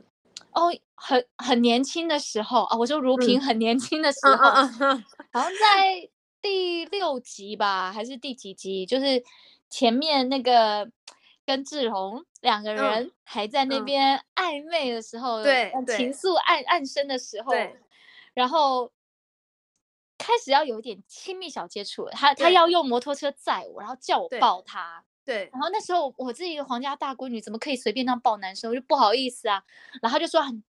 [0.50, 6.08] 哦，哦很很年轻的时候啊，我说如萍很年轻的时候，嗯嗯嗯、好像在
[6.42, 8.84] 第六集吧，还是第几集？
[8.84, 9.22] 就是
[9.68, 10.90] 前面那个。
[11.46, 17.76] 跟志宏两个人还在那边暧昧的时候，对、嗯，情愫暗暗生的时候，对，
[18.34, 18.92] 然后
[20.18, 22.06] 开始要有一点亲密小接触。
[22.10, 25.46] 他他要用摩托车载我，然后叫我抱他，对。
[25.46, 28.70] 对然后那时候我自己一个皇家大闺女，怎么可以随便那样抱男生？
[28.70, 29.62] 我就不好意思啊。
[30.02, 30.62] 然后他就说很。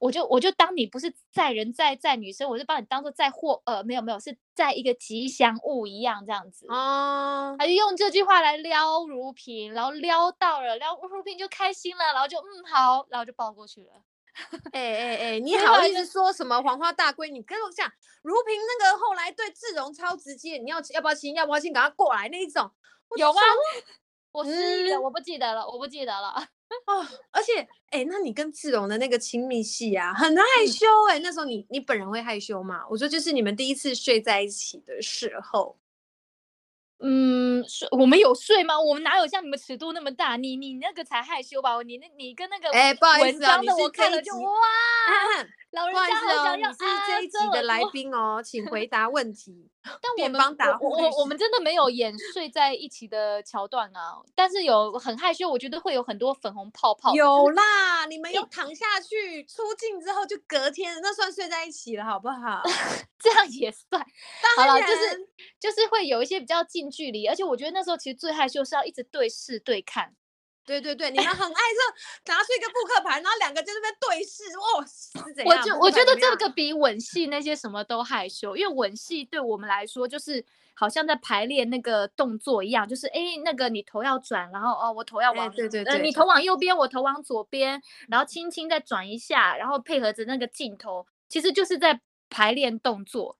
[0.00, 6.66] 我就我就当你不是载人载载女生，我就把你当做载货，呃，没有没有，是载一个吉祥物一样这样子。
[6.68, 13.92] 啊，他就用这句话来撩如萍，然后撩到了，撩如萍就开心了，然后就嗯好，然后就抱过去了。
[14.72, 17.42] 哎哎哎， 你好意思说什么黄花大闺女？
[17.42, 17.86] 跟我讲，
[18.22, 21.34] 如萍那个后来对志荣超直接，你要要不要亲？
[21.34, 21.72] 要不要亲？
[21.74, 22.70] 赶快过来那一种。
[23.18, 23.40] 有吗？
[24.32, 26.46] 我失忆了，嗯，我不记得了，我不记得了。
[26.86, 31.20] 哦，而且，哎、欸，那你跟志荣的那个亲密戏啊，很害羞哎、欸。
[31.20, 32.84] 那时候你你本人会害羞吗？
[32.88, 35.76] 我说就是你们第一次睡在一起的时候，
[37.00, 38.80] 嗯，睡我们有睡吗？
[38.80, 40.36] 我们哪有像你们尺度那么大？
[40.36, 41.82] 你你那个才害羞吧？
[41.82, 44.50] 你那你跟那个哎，不好意思啊，的我看了就哇。
[45.72, 46.72] 老人家好想要啊！
[46.72, 49.70] 你是这一集的来宾哦，请回答问题。
[49.82, 57.14] 但我们我我我们真的没有演睡在一起的桥段啊，但是有很害羞，我觉得会有很多粉红泡泡。
[57.14, 62.62] 有啦，你们有躺下去出镜之后就隔天，那算睡在一起了，好不好？
[63.18, 64.04] 这样也算。
[64.58, 65.28] 好了，就是
[65.60, 70.14] 就是会有一些比较近距离，而且我觉得那时候其实最害羞是要一直对视对看。
[70.70, 71.60] 对对对，你们很爱
[72.24, 75.58] 这拿出一个扑克牌，然后两个就在那边对视，哦，是怎样？
[75.58, 93.36] 我就我觉得这个比吻戏那些什么都害羞，因为吻戏对我们来说就是好像在排练那个动作一样，就是哎，那个你头要转，然后哦，我头要往，对对对，你头往右边，我头往左边，然后轻轻再转一下，然后配合着那个镜头，其实就是在排练动作，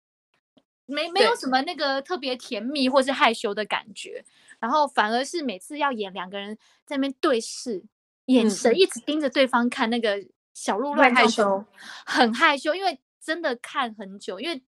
[0.86, 4.24] 没没有什么那个特别甜蜜或是害羞的感觉。
[4.60, 7.82] 然后反而是每次要演两个人在那边对视，
[8.26, 11.64] 眼神一直盯着对方看，那个小鹿乱害羞，
[12.04, 14.62] 很害羞，因为真的看很久，因为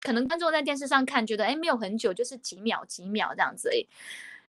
[0.00, 3.88] 可能观众在电视上看觉得哎没有很久，就是几秒几秒这样子诶。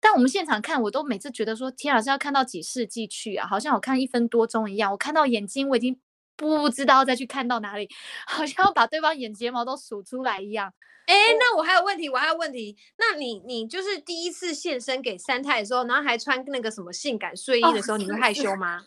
[0.01, 3.47] 但我们现场看，我都每次觉得说，天啊，是要看到几世纪去啊？
[3.47, 5.99] 好像我看一分多钟一样，我看到眼睛我已经
[6.39, 7.87] 不知道再去看到哪里，
[8.27, 10.73] 好像要把对方眼睫毛都数出来一样。
[11.07, 12.77] 哎、欸，那我还有问题，我还有问题。
[12.97, 18.85] 那你你就是第一次现身给三太的时候，然后还穿那个什么性感睡衣的时候，哦、你会害羞吗？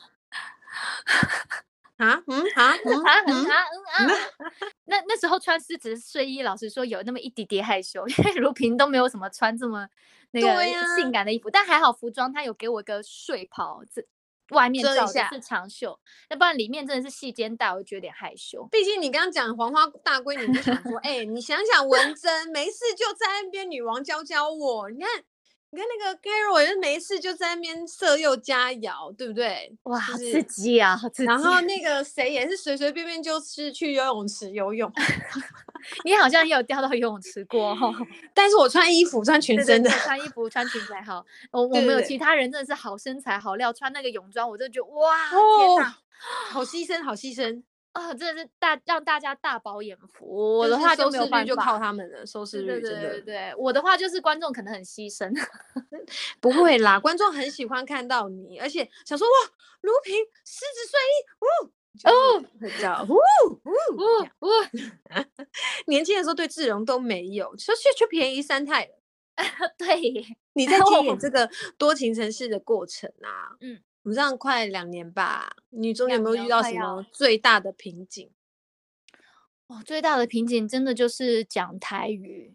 [1.98, 3.66] 啊嗯啊嗯啊嗯啊
[4.00, 4.14] 嗯啊！
[4.86, 9.88] 那那时候穿丝质睡衣，老实说有那么一点点害羞， 因为如萍都没有什么穿这么
[10.32, 10.64] 那个
[10.96, 14.08] 性感的衣服，但还好服装他有给我一个睡袍子。
[14.52, 18.68] 外面罩的是长袖，要不然里面真的是细肩带，我就觉得有点害羞。
[18.72, 24.90] 毕竟你刚刚讲黄花大闺女，就想说， 哎、欸，你想想文珍，没事就在那边女王教教我。
[24.90, 25.10] 你看，
[25.74, 29.74] 你看那个 Carol 也没事就在那边色诱佳肴，对不对？
[29.84, 30.98] 哇，好刺激啊！
[30.98, 31.26] 好刺激。
[31.26, 34.92] 然后那个谁也是随随便便就是去游泳池游泳。
[36.04, 37.90] 你好像也有掉到游泳池过哈，
[38.36, 41.26] 但是我穿衣服穿全身的，对对对，穿衣服穿裙子还好。
[41.52, 45.98] 我我们有其他人真的是好身材好料，穿那个泳装我就觉得哇，哦、天哪，
[46.50, 48.14] 好牺牲好牺牲啊、哦！
[48.14, 50.26] 真的是大让大家大饱眼福。
[50.60, 52.26] 我的话就没有办法，就靠他们了。
[52.26, 55.32] 收视率真的，对对对，我的话就是观众可能很牺牲，
[56.40, 59.52] 不会啦，观众很喜欢看到你，而且想说哇，
[59.82, 61.72] 如萍狮子睡衣，呜。
[62.06, 62.42] 哦，
[62.80, 63.16] 叫呜
[63.66, 63.72] 呜
[64.40, 64.50] 呜，
[65.88, 68.92] 年轻的时候对志荣都没有，说去去便宜三太了。
[69.78, 78.30] 对，你在接演这个多情城市的过程啊，嗯，我们这样快两年吧，你中间有没有遇到什么最大的瓶颈？
[79.68, 82.54] 哦，最大的瓶颈真的就是讲台语，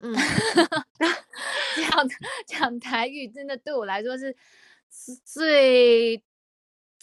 [0.00, 0.14] 嗯，
[1.90, 2.08] 讲
[2.46, 4.34] 讲台语真的对我来说是
[5.24, 6.22] 最。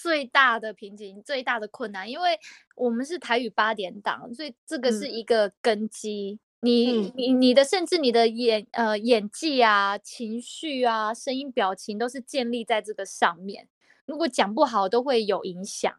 [0.01, 2.39] 最大的瓶颈，最大的困难，因为
[2.77, 6.39] 我们是台语八点档，所以这个是一个根基。
[6.61, 13.67] 嗯、你你你的，甚至你的演呃演技啊、情绪啊、声音表情都是建立在这个上面。
[14.09, 15.95] 如果讲不好，都会有影响。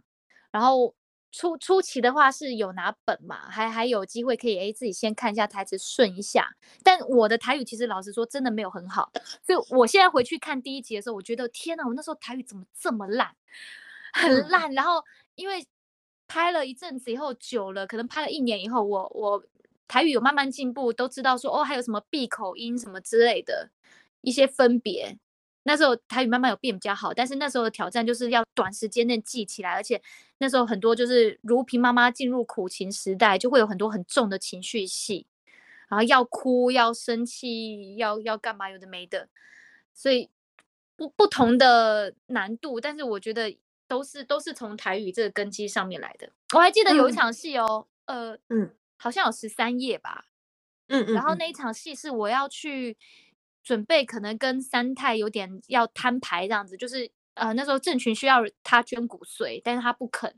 [0.50, 0.92] 然后
[1.30, 6.56] 初初期的话是有拿本嘛，还还有机会可以诶自己先看一下台词顺一下。
[6.82, 9.12] 但我的台语其实老实说真的没有很好，
[9.46, 13.36] 所以我现在回去看第一集的时候，我觉得天哪，我那时候台语怎么这么烂？
[14.12, 15.04] 很烂，然后
[15.36, 15.64] 因为
[16.26, 19.44] 拍了一阵子以后，久了，可能拍了一年以后，我我
[19.86, 23.70] 台语有慢慢进步，都知道说哦，还有什么闭口音什么之类的
[24.22, 25.16] 一些分别。
[25.70, 30.02] 那时候台语慢慢有变比较好，但是那时候的挑战就是要短时间内记起来，而且
[30.38, 35.26] 那时候很多就是如萍妈妈进入苦情时代，就会有很多很重的情绪戏，
[35.88, 39.28] 然后要哭要生气要要干嘛有的没的，
[39.94, 40.28] 所以
[40.96, 43.56] 不不同的难度，但是我觉得。
[43.90, 46.30] 都是都是从台语这个根基上面来的。
[46.54, 50.26] 我还记得有一场戏哦，嗯、呃，嗯，好像有十三页吧，
[50.86, 52.96] 嗯，嗯，然后那一场戏是我要去
[53.70, 60.34] 准备，可能跟三太有点要摊牌这样子，就是呃那时候郑群需要他捐骨髓，但是他不肯，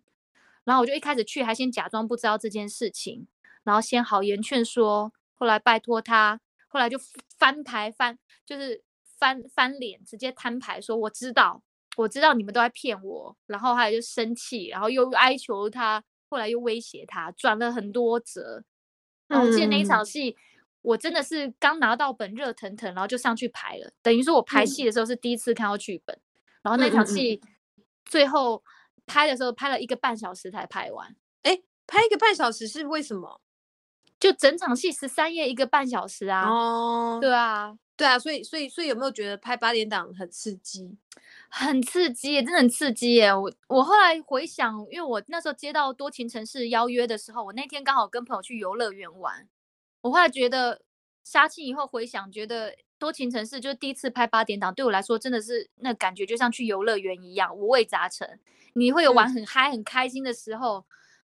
[0.65, 3.27] 然后我就一开始去还先假装不知道这件事情，
[3.65, 6.99] 然后先好言劝说，后来拜托他，后来就
[7.39, 8.85] 翻牌翻就是
[9.19, 11.63] 翻翻脸，直接摊牌说我知道。
[11.97, 18.65] 我知道你们都在骗我，然后后来就生气，然后又哀求他，后来又威胁他，转了很多折。
[19.29, 20.37] 然后我记得那一场戏，嗯、
[20.83, 23.91] 我真的是刚拿到本热腾腾，然后就上去排了。
[24.03, 26.23] 等于说我排戏的时候是第一次看到剧本，嗯、
[26.63, 27.41] 然后那场戏
[28.05, 28.63] 最后
[29.07, 31.17] 拍的时候拍了一个半小时才拍完。
[31.43, 33.41] 哎，拍一个半小时是为什么？
[34.21, 36.49] 就整场戏十三页一个半小时啊。
[36.49, 37.79] 哦，对啊。
[37.95, 40.97] 对啊，所以所以所以有没有觉得拍八点档很刺激？
[41.49, 43.33] 很刺激，真的很刺激耶！
[43.33, 49.47] 我我后来回想，因为我那时候接到多情城市邀约的时候，我那天刚好跟朋友去游乐园玩。
[50.03, 50.83] 我后来觉得
[51.25, 58.39] 杀青以后回想，觉得多情城市就是第一次拍八点档，对我来说真的是那感觉就像去游乐园一样，五味杂陈。
[58.75, 60.85] 你会有玩很嗨、很开心的时候，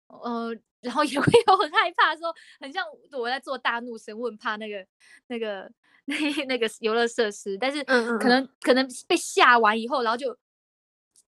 [0.08, 4.86] 嗯、呃，然后也会有很害怕的时候，很像我在做大怒神，我很怕那个
[5.28, 5.72] 那个。
[6.06, 10.36] 那 那个游乐设施，但是可能可能被吓完以后，然后就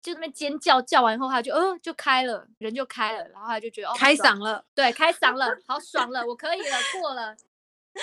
[0.03, 7.35] 就那边尖叫，叫完以后他就呃就开了，人就开了，然后他就觉得哦开嗓了，对，开嗓了，好爽了，我可以了，过了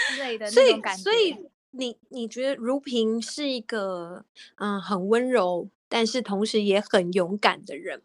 [0.09, 1.03] 之类的那种感觉。
[1.03, 4.25] 所以，所以你你觉得如萍是一个
[4.57, 8.03] 嗯很温柔，但是同时也很勇敢的人，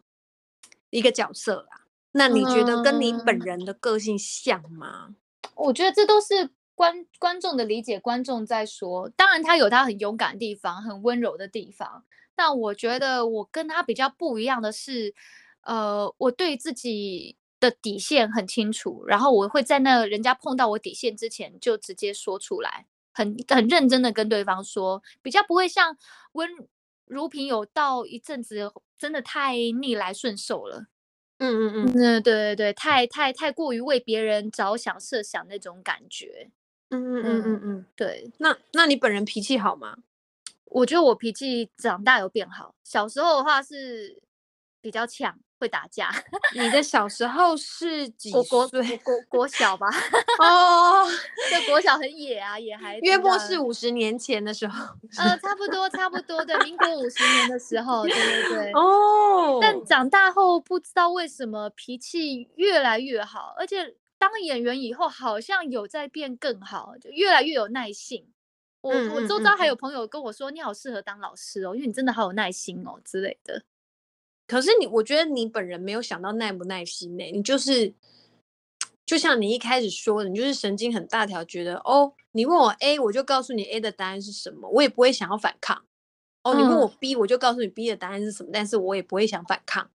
[0.90, 1.86] 一个角色啦。
[2.12, 5.06] 那你觉得跟你本人的个性像吗？
[5.08, 5.16] 嗯、
[5.54, 6.50] 我觉得这都是。
[6.76, 12.04] 观观众的理解，观众在说，当然他有他很勇敢的地方，很温柔的地方。
[12.36, 15.14] 但我觉得我跟他比较不一样的是，
[15.62, 25.96] 呃，我对自己的底线很清楚，然后我会在那人家碰到我底线之前就直接说出来，很很认真的跟对方说，比较不会像
[26.32, 26.48] 温
[27.06, 30.86] 如萍有到一阵子真的太逆来顺受了。
[31.38, 36.50] 嗯嗯嗯，对对对，太太太过于为别人着想设想那种感觉。
[36.88, 38.30] 嗯嗯嗯嗯嗯，对。
[38.38, 39.98] 那那你本人脾气好吗？
[40.66, 44.20] 我觉得我脾气长大有变好，小时候的话是
[44.80, 45.38] 比较呛。
[45.58, 46.10] 会打架？
[46.54, 48.42] 你的小时候是几岁？
[48.42, 49.86] 国国国国小吧？
[50.38, 51.08] 哦，
[51.48, 53.06] 这国小很野啊，野孩子。
[53.06, 54.84] 约莫是五十年前的时候。
[55.16, 58.72] 呃，差不多，差不多的，民国五十年的时候，对对对。
[58.72, 59.58] 哦。
[59.62, 68.26] 但长大后不知道为什么脾气越来越好，而且当演员以后好像有在变更好，就越来越有耐性。
[68.86, 73.62] 我我周遭还有朋友跟我说，你好适合当老师哦，因为你真的好有耐心哦之类的。
[74.46, 77.24] 可是你，我觉得你本人没有想到耐不耐心呢？
[77.32, 77.92] 你就是，
[79.04, 85.84] 就像你一开始说的，你就是神经很大条，觉得哦，你问我 A，我就告诉你 A 的答案是什么，我也不会想要反抗。
[86.44, 89.90] 哦，你问我 B，嗯，我就告诉你 B 的答案是什么，但是我也不会想反抗。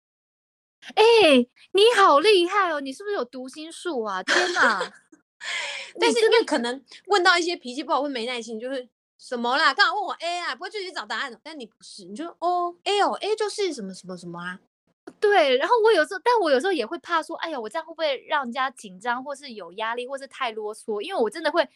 [0.94, 2.80] 哎，你好厉害哦！
[2.80, 4.22] 你是不是有读心术啊？
[4.22, 4.90] 天哪！
[6.00, 8.88] 但是因为可能问到一些脾气不好会没耐心，就是。
[9.20, 9.74] 什么啦？
[9.74, 11.40] 刚好问我 A 啊，不会自己找答案的。
[11.42, 14.60] 但你不是，你就哦 A 哦 A 就是什么什么什么啊？
[15.18, 15.56] 对。
[15.56, 21.00] 然后我有时候，但我有时候也会怕说，哎呀，我这样会不会让人家紧张，或是有压力，或是太啰嗦？
[21.00, 21.68] 因为我真的会。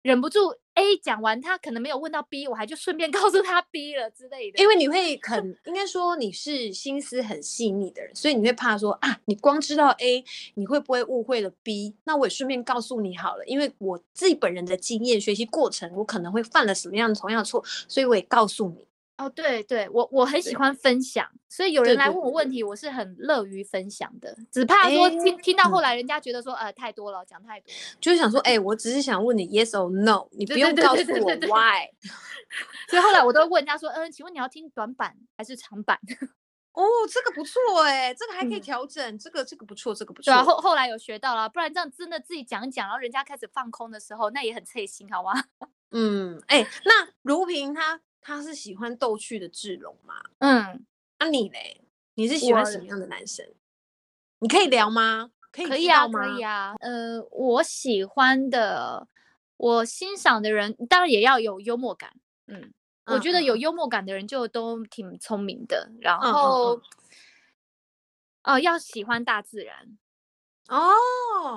[0.00, 4.62] 忍不住 A 讲完，他可能没有问到 B，我还就顺便 告诉他 B 了之类的。
[4.62, 10.22] 因为你会很应该说你是心思很细腻的人，所以你会怕说啊，你光知道 A，
[10.54, 11.96] 你会不会误会了 B？
[12.04, 18.86] 那我也顺便告诉你好了，因为我自己本人的经验学习过程，我可能会犯了什么样的同样的错，所以我也告诉你。
[19.18, 31.88] 哦，对对，我我很喜欢分享，所以有人来问我问题，我是很乐于分享的，只怕说听听到后来人家觉得说呃太多了，讲太多，就是想说哎，我只是想问你 yes or no，你不用告诉我 why。
[32.90, 35.98] 所以后来我都问人家说，嗯，请问你要听短版还是长版？
[36.74, 40.30] 哦，这个不错哎，这个还可以调整，这个这个不错，这个不错。
[40.30, 45.32] 对啊，后后来有学到了，不然这样真的自己讲一讲，然后人家开始放空的时候，那也很刺心，好吗？
[45.92, 48.02] 嗯，哎，那如萍她。
[48.26, 50.20] 他是喜欢逗趣的志龙吗？
[50.38, 50.84] 嗯，
[51.20, 51.80] 那、啊、你嘞？
[52.14, 53.46] 你是喜欢什么样的男生？
[54.40, 55.30] 你可以聊吗？
[55.52, 56.74] 可以，可以啊，可以啊。
[56.80, 59.06] 呃，我喜欢的，
[59.56, 62.14] 我欣赏的人，当然也要有幽默感。
[62.48, 62.72] 嗯，
[63.04, 65.92] 嗯我觉得有幽默感的人就都挺聪明的。
[66.00, 66.82] 然后，哦、
[68.42, 69.96] 嗯呃，要喜欢大自然。
[70.68, 70.90] 哦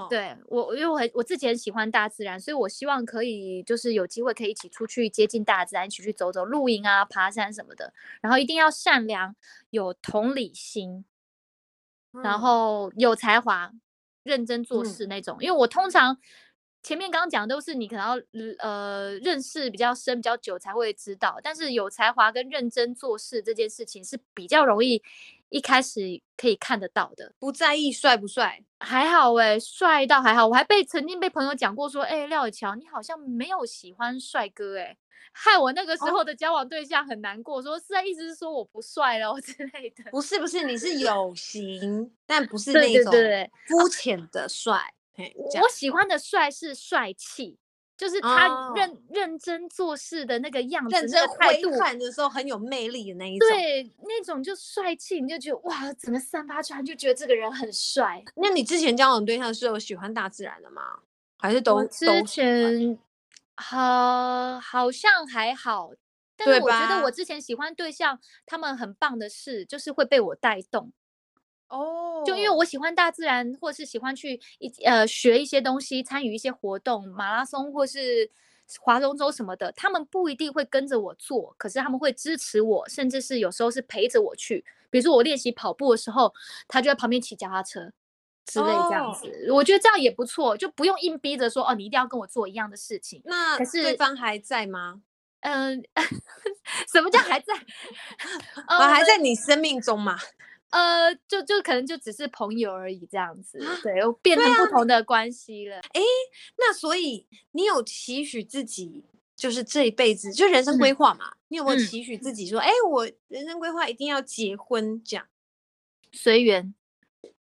[0.01, 0.09] ，oh.
[0.09, 7.91] 对我，因为我很我自己很喜欢大自然，所以我希望可以就是有机会可以一起出去接近大自然，一起去走走、露营啊、爬山什么的。
[8.21, 9.35] 然后一定要善良、
[9.71, 11.05] 有同理心，
[12.23, 13.71] 然后有才华、
[14.23, 15.37] 认真做事那种。
[15.39, 16.17] 嗯、因为我通常
[16.81, 18.21] 前面刚刚讲的都是你可能要
[18.59, 25.01] 呃认识比较深、比较久才会知道，但是有才华跟认真做事这件事情是比较容易。
[25.49, 30.47] 一开始可以看得到的，不在意帅不帅，还好哎、欸，帅到还好。
[30.47, 34.97] 我还被曾经被朋友讲过说，哎、欸，廖以乔，你好像没有喜欢帅哥哎、欸，
[35.33, 40.03] 害我那个时候的交往对象很难过，哦、说是在意思是说我不帅喽之类的。
[40.11, 43.11] 不是不是，你是有型，但不是那种
[43.65, 44.93] 肤浅的帅。
[45.61, 47.57] 我喜欢的帅是帅气。
[47.97, 58.23] 就是他认、oh, 认真做事的那个样子，认真挥汗的时候很有魅力的那一种，对，那种就帅气，你就觉得哇，怎么散发出来，就觉得这个人很帅。
[58.37, 60.81] 那你之前交往对象是有喜欢大自然的吗？
[61.39, 62.97] 还是都之前
[63.57, 65.91] 好好像还好，
[66.37, 70.93] 但是我觉得我之前喜欢对象，他们很棒的事，就是会被我带动。
[71.69, 72.25] 哦，oh.
[72.25, 78.29] 就因为我喜欢大自然，或是喜欢去一呃学一些东西，参与一些活动，马拉松或是
[78.79, 84.65] 划龙舟什么的，他们不一定会跟着我做，可是他们会支持我，甚至是有时候是陪着我去。
[84.89, 86.33] 比如说我练习跑步的时候，
[86.67, 87.91] 他就在旁边骑脚踏车
[88.45, 89.27] 之类这样子。
[89.47, 89.57] Oh.
[89.57, 93.21] 我觉得这样也不错，就不用硬逼着说哦，你一定要跟我做一样的事情。
[93.25, 95.01] 那可是对方还在吗？
[95.41, 95.83] 嗯
[96.91, 97.53] 什么叫还在？
[98.67, 100.17] 我还在你生命中吗？
[100.71, 105.77] 呃，就就可能就只是朋友而已，这样子，对，又变成不同的关系了。
[105.77, 106.03] 哎、啊，
[106.57, 109.03] 那所以你有期许自己，
[109.35, 111.29] 就是这一辈子，就人生规划嘛？
[111.29, 115.25] 嗯、你有没有期许自己说，哎、嗯，我人生规划一定要结婚这样？
[116.11, 116.73] 随缘。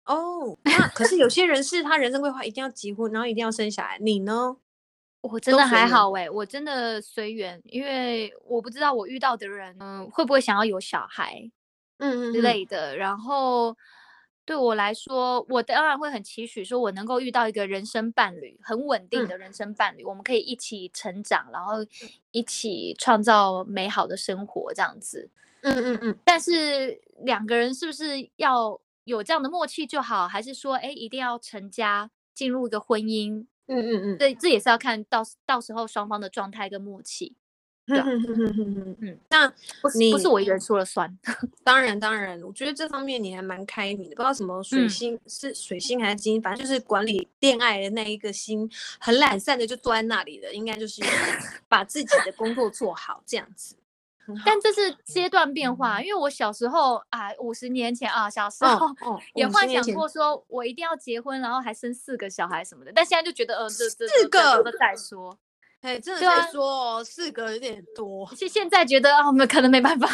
[0.05, 4.57] 哦，那可是有些人是他人生规划一定要结婚，然后一定要生小孩，你呢？
[5.21, 11.51] 我真的还好哎、欸，我真的随缘，因为我不知道我遇到的人，嗯、呃，会不会想要有小孩。
[11.99, 13.77] 嗯之类的，然后
[14.45, 21.73] 对我来说，我当然会很期许，说我能够遇到一个人生伴侣，很稳定的人生伴侣，嗯、我们可以一起成长，然后
[22.31, 25.29] 一起创造美好的生活，这样子。
[25.61, 26.17] 嗯嗯嗯。
[26.25, 33.45] 但是两个人是不是要有这样的默契就好，还是说，哎，一定要成家进入一个婚姻？
[33.67, 37.35] 嗯嗯嗯，对，这也是要看到到时候双方的状态跟默契。
[37.89, 38.05] 对啊，
[39.01, 39.51] 嗯，那
[39.95, 41.17] 你不是我一个人说了算。
[41.63, 48.69] 当然当然，我觉得这方面你还蛮开明的，不知道什么水星、嗯、是水星还是金，反正就是管理恋爱的那一个心，
[48.99, 51.01] 很懒散的就坐在那里的，应该就是
[51.67, 53.75] 把自己的工作做好这样子。
[54.45, 58.87] 但这是阶段变化，因为我小时候啊，五十年前啊，小时候
[59.33, 65.35] 也幻想过说我一定要结婚，然后还生四个小孩什么的，但现在就觉得，嗯、呃，这这四个再说。
[65.81, 68.29] 哎，真的在说哦，四个有点多。
[68.35, 70.07] 现现在觉得啊，我们可能没办法。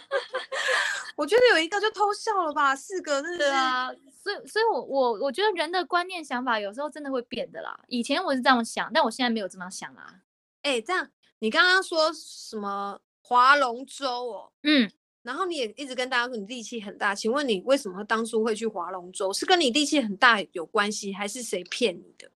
[1.16, 3.90] 我觉得有一个就偷笑了吧，四个真的是啊。
[4.22, 7.78] 所以，所以我我我觉得人的观念想法有时候真的会变的啦。
[7.88, 10.20] 以前我是这样想，但我现在没有这么想啦。
[10.62, 14.52] 哎，这样你刚刚说什么划龙舟哦？
[14.62, 14.90] 嗯，
[15.22, 19.32] 然后你也一直跟大家说你力气很大，请问你为什么当初会去划龙舟？
[19.32, 22.30] 是跟你力气很大有关系，还是谁骗你的？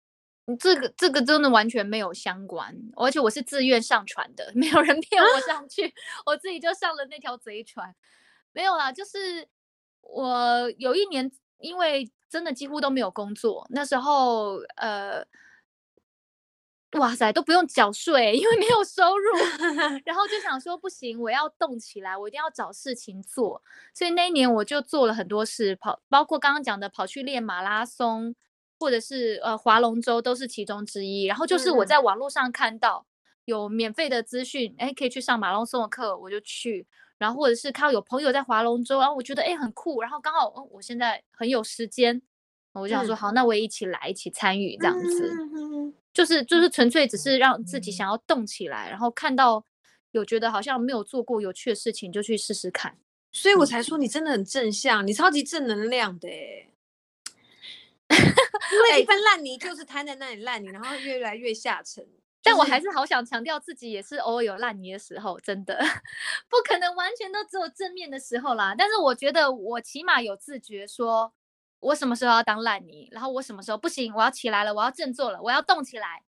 [0.58, 5.92] 这个这个真的完全没有相关，而且我是自愿上船的， 没有人骗我上去，啊、
[6.26, 7.94] 我自己就上了那条贼船。
[8.52, 9.48] 没有啦，就是
[10.00, 15.24] 我有一年，因为真的几乎都没有工作，那时候呃，
[16.98, 19.30] 哇塞，都不用缴税，因为没有收入，
[20.04, 23.62] 然后就想说不行，我要动起来，我一定要找事情做，
[23.94, 28.34] 所以那一年我就做了很多事，跑，包括刚刚讲的跑去练马拉松。
[28.82, 33.06] 或者是呃划龙舟都是其中之一，然后就是我在网络上看到
[33.44, 36.84] 有免费的资讯，哎、嗯，可以去上马拉松的课，我就去。
[37.16, 42.20] 然后或者是看到有朋友在划龙舟，然后我觉得哎很酷，然后刚好、哦、我现在很有时间，
[42.72, 49.64] 我就想说、嗯、好，那我也一起来一起参与这样子，嗯、就是就是纯粹只是让自己想要动起来，然后看到
[50.10, 52.98] 有觉得好像没有做过有趣的事情，就去试试看。
[53.30, 56.71] 所以我才说你真的很正向，你超级正能量的哎。
[58.16, 62.06] 因为一份烂泥就是摊在那里烂泥，然后越来越下沉。
[62.44, 65.78] 但我还是好想强调，自己也是偶尔有烂泥的时候，真的
[66.50, 68.74] 不可能完全都只有正面的时候啦。
[68.76, 71.32] 但是我觉得我起码有自觉，说
[71.78, 76.24] 我什么时候要当烂泥，然后我什么时候不行，我要起来了，我要振作了，我要动起来。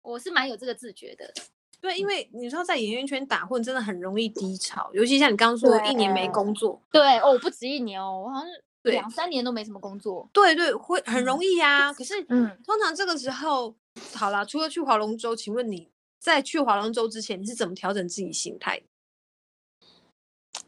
[0.00, 1.34] 我是蛮有这个自觉的。
[1.80, 6.80] 对，因为你知道在演艺圈打混，真的很容易低潮，尤其像你刚刚说，一年没工作。
[6.90, 8.62] 对哦，不止一年哦，我好像是。
[8.86, 11.90] 两三年都没什么工作，对对，会很容易呀、啊。
[11.90, 13.74] 嗯、可是， 嗯，通常这个时候，
[14.14, 18.80] 好啦，除了去划龙舟，请问你在去划龙舟之前，你是怎么调整自己心态？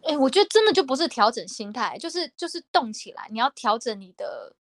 [0.02, 3.28] 哎，我觉得真的就不是调整心态，就是就是动起来。
[3.30, 4.52] 你要调整你的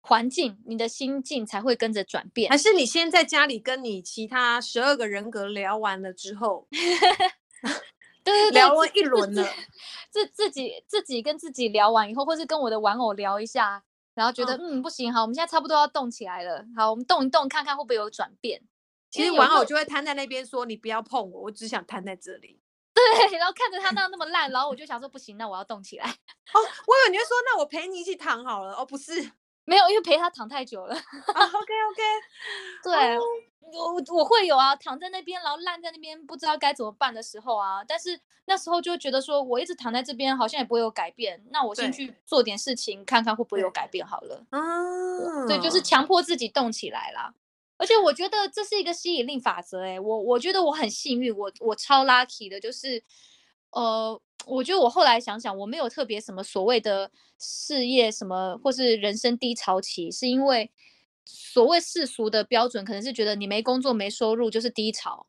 [0.00, 2.50] 环境，你的心境才会跟着转变。
[2.50, 6.66] 还是你先在家里跟你其他十二个人格聊完了之后？
[8.22, 9.46] 对对对，聊了一轮了，
[10.10, 13.82] 自自己自己跟自己聊完以后，或是跟我的玩偶聊一下，
[14.14, 18.62] 然后觉得嗯，嗯不行，好，我们现在差不多要动起来了，好，我们动一动，看看会不会有转变。
[19.10, 22.60] 其实玩偶就会瘫在那边说：“你不要碰我，我只想瘫在这里。
[22.94, 26.08] ”对，然后看着他那那么烂，然后我就想说不行，那我要动起来。
[26.08, 28.74] 哦，我以为你会说，那我陪你一起躺好了。
[28.74, 29.32] 哦，不是，
[29.70, 30.94] 没有，因为陪他躺太久了。
[30.94, 32.02] 啊，OK OK，
[32.82, 33.16] 对。
[33.16, 33.24] Oh.
[33.72, 37.84] 我我会有啊，躺在那边，然后烂在那边，不知道该怎么办的时候啊。
[37.86, 41.40] 但是那时候就觉得说，我一直躺在这边，好像也不会有改变。
[41.50, 44.44] 那我先去做点事情，看看会不会有改变好了。
[44.50, 47.32] 嗯，对，就是强迫自己动起来啦。
[47.76, 53.00] 而且我觉得这是一个吸引力法则，欸，哎，我我觉得我很幸运，我我超 lucky 的，就是
[53.70, 60.70] 呃，我觉得我后来想想，我没有特别什么所谓的事业什么，或是人生低潮期，是因为。
[61.32, 65.24] 所谓世俗的标准，可能是觉得你没工作、没收入就是低潮。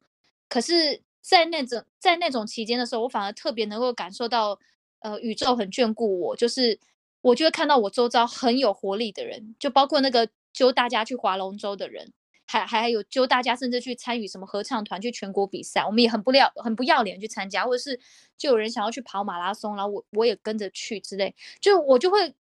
[0.49, 4.57] 可是，在那种在那种期间的时候，我反而特别能够感受到，
[5.01, 6.35] 呃，宇宙很眷顾我。
[6.35, 6.79] 就是
[7.21, 12.11] 我就会看到我周遭很有活力的人，就包括那个揪大家去划龙舟的人，
[12.51, 17.99] 还还还有就大家甚至去参与什么合唱团去全国比赛，我们也很不要很不要脸去参加，或者是
[18.37, 22.33] 就有人想要去跑马拉松，然后我我也跟着去之类，就我就会。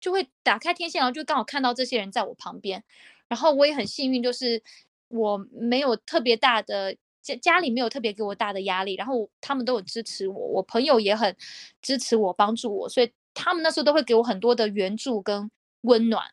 [0.00, 2.84] 就会打开天线，然后就刚好看到这些人在我旁边，
[3.26, 4.62] 然后我也很幸运，就是
[5.08, 11.36] 我没有特别大的家，家里没有特别给我大的压力，然后他们都有支持我，我朋友也很
[11.82, 16.30] 支持我，帮助我，所以他们那时候都会给我很多的援助跟温暖，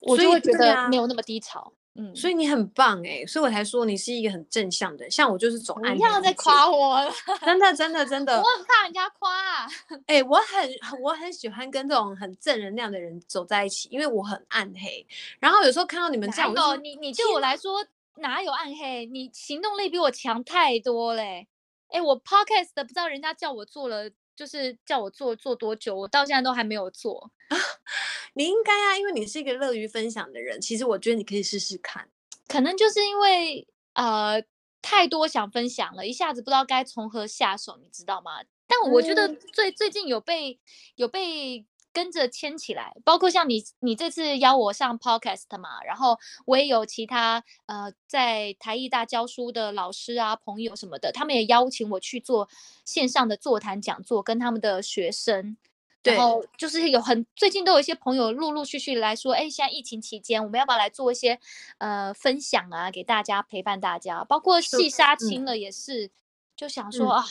[0.00, 1.72] 我就会觉得没有那么低潮。
[2.00, 5.94] 嗯，所以你很棒哎、欸，所以我才说你是一个很正向的，像我就是总爱。
[5.94, 7.12] 你要再夸我了，
[7.44, 8.38] 真的真的真的。
[8.38, 9.68] 我很怕人家夸啊。
[10.06, 15.04] 哎、欸，我很我很喜欢跟这种很正能量的人走在一起，因为我很暗黑。
[15.40, 17.84] 然后有时候看到你们这样，有你你对我来说
[18.18, 19.04] 哪有暗黑？
[19.06, 21.48] 你行动力比我强太多嘞。
[21.88, 24.08] 哎、欸，我 podcast 的不知道人家叫我做了
[24.38, 27.32] 就是叫我做做多久，我到现在都还没有做。
[28.34, 32.08] 你应该啊，因为你是一个乐于分享的人，其实我觉得你可以试试看。
[32.46, 34.40] 可能就是因为呃
[34.80, 38.44] 太多想分享了，一下子不知道该从何下手，你知道吗？
[38.68, 40.60] 但我觉得最、嗯、最近有被
[40.94, 41.66] 有被。
[41.98, 52.48] 跟着牵起来，包括像你，你这次邀我上 podcast 嘛，然后我也有其他呃在台艺大教书的老师啊、朋友什么的，他们也邀请我去做
[52.84, 55.56] 线上的座谈讲座，跟他们的学生。
[56.00, 56.14] 对。
[56.14, 61.40] 然后就是有很最近都有一些朋友陆陆续续来说，哎，现在疫情期间，我们要不要来做一些
[61.78, 66.10] 呃分享啊，给大家陪伴大家，包括细杀青了也是，嗯、
[66.56, 67.26] 就想说、嗯、啊。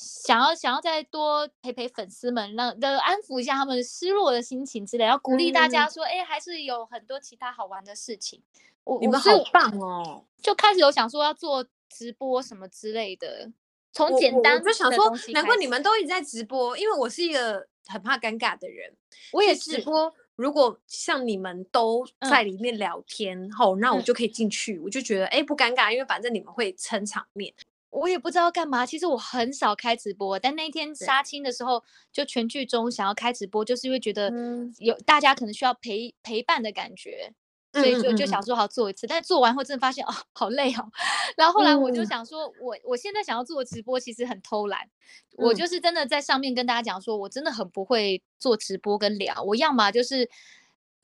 [0.00, 8.42] 想要想要再多陪陪粉丝们，让的安抚一下他们失落的心情之类，要鼓励大家说，哎、嗯，还是有很多其他好玩的事情。
[8.84, 10.24] 我你们好棒哦！
[10.40, 13.52] 就开始有想说要做直播什么之类的，
[13.92, 18.90] 从简单就想说，难怪你们都一直在直播，因为我是一个很怕尴尬的人。
[19.32, 27.52] 我也直播，如果像你们都在里面聊天后，嗯、那我就可以进去，嗯、我就觉得哎不尴尬，因为反正你们会撑场面。
[28.00, 34.32] 我也不知道干嘛，其实我很少开直播，但那一天杀青的时候，就全剧终想要开直播，就是因为觉得
[34.78, 37.34] 有大家可能需要陪陪伴的感觉，
[37.74, 40.90] 所以就就想说好做一次，但做完后真的发现哦好累哦，
[41.36, 44.88] 然后后来我就想说我我现在想要做直播其实很偷懒，
[45.36, 50.30] 我就是真的在上面跟大家讲说我真的很不会做直播跟聊，我要么就是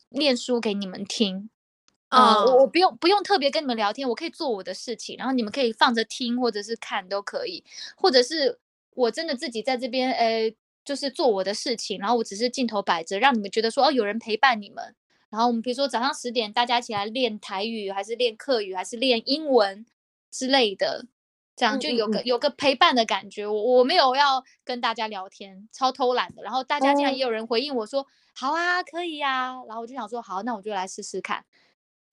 [0.09, 1.51] 念书给你们听。
[2.09, 7.65] 啊、uh, 嗯，我我不用不用特别跟你们聊天，我可以做我的事情，然后你们可以放着听或者是看都可以，
[7.97, 8.59] 或者是
[8.95, 10.55] 我真的自己在这边，呃，
[10.85, 14.95] 就是做我的事情，然后我只是镜头摆着，让你们觉得说哦有人陪伴你们，
[15.31, 19.85] 然后我们比如说早上十点大家一起来练台语，还是练课语，还是练英文
[20.31, 21.07] 之类的，
[21.57, 23.47] 这样就有个有个陪伴的感觉。
[23.47, 28.09] 我我没有要跟大家聊天，超偷懒的，然后大家竟然也有人回应我说、oh.
[28.39, 31.45] 好啊，可以呀、啊，然后我就想说好，那我就来试试看。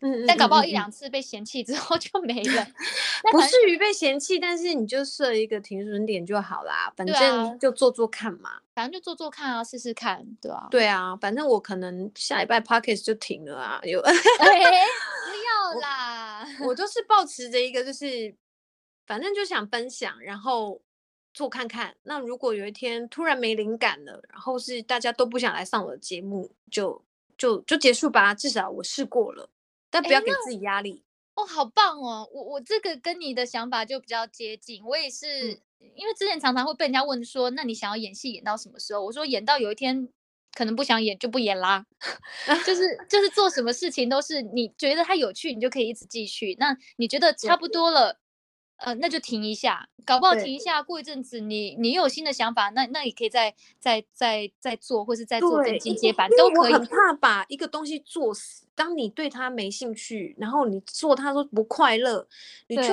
[0.06, 2.68] 嗯，但搞不好一两次被嫌弃之后 就没了，
[3.32, 14.20] 不至于被嫌弃，但是你就设一个停损点就好啦，反正就做做看嘛，反正就做做看啊，试试看，对啊，对啊，反正我可能下礼拜 Podcast 就停了啊，有，欸、不
[15.80, 18.36] 要啦，我，我都是抱持着一个就是，
[19.08, 20.82] 反正就想分享，然后
[21.34, 27.02] 做看看，那如果有一天突然没灵感了，然后是大家都不想来上我的节目，就
[27.38, 29.50] 就就结束吧，至少我试过了。
[29.94, 31.04] 但不要给自己压力
[31.36, 32.28] 哦，好棒哦！
[32.34, 34.84] 我我这个跟你的想法就比较接近。
[34.84, 39.06] 我也是，嗯、因为之前常常会被人家问说，那你想要演戏演到什么时候？
[39.06, 40.10] 我说演到有一天
[40.56, 41.86] 可能不想演就不演啦。
[42.66, 46.56] 就是就是做什么事情都是你觉得它有趣，你就可以一直继续。
[46.60, 48.20] 那你觉得差不多了？
[48.84, 56.74] 呃，那就停一下，搞不好停一下，过一阵子你你又有新的想法，那那也可以再再再再做，或是再做更进阶版都可以。
[56.74, 62.28] 我很怕把一个东西做死，当你对它没兴趣，然后你做它都不快乐，
[62.68, 62.84] 你就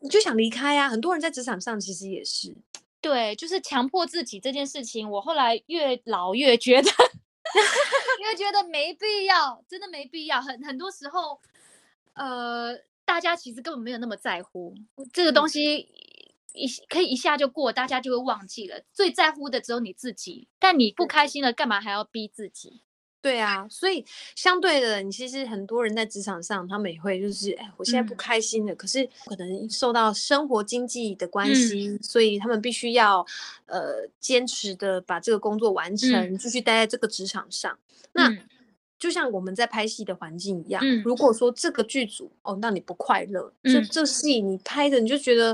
[0.00, 0.88] 你就想离开呀、啊。
[0.88, 2.52] 很多人在职场上其实也是，
[3.00, 5.08] 对，就是强迫自己这件事情。
[5.08, 6.90] 我后来越老越觉得，
[8.20, 10.42] 越觉得没必要，真的没必要。
[10.42, 11.40] 很很多时候，
[12.14, 12.76] 呃。
[13.06, 14.74] 大家其实根本没有那么在乎
[15.12, 15.88] 这个东西，
[16.52, 18.82] 一可以一下就过，大家就会忘记了。
[18.92, 22.82] 最在乎的只有你自己，但你不开心了，干嘛还要逼自己？
[23.22, 24.04] 对啊，所以
[24.34, 33.24] 相对的，你其实很多人在职场上，他们也会就是，哎，我现在不开心了，嗯、可是可能受到生活经济的关系，嗯、所以他们必须要
[33.66, 37.78] 呃坚持的把这个工作完成，嗯、继续待在这个职场上。
[38.12, 38.36] 那。
[38.96, 45.52] 嗯就像我们在拍戏的环境一样，嗯、如果说这个剧组哦，让你不快乐，嗯、这这戏你拍的你就觉得，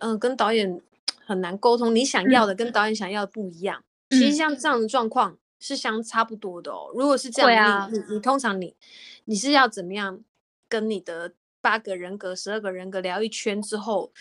[0.00, 0.78] 嗯、呃，跟导演
[1.24, 3.82] 很难沟通，你想要的跟导演想要的不一样。
[4.10, 6.90] 嗯、其实像这样的状况是相差不多的哦。
[6.94, 8.74] 如果是这样，啊、你你你通常你
[9.24, 10.20] 你是要怎么样
[10.68, 11.32] 跟你的
[11.62, 14.12] 八个人格、十二个人格聊一圈之后，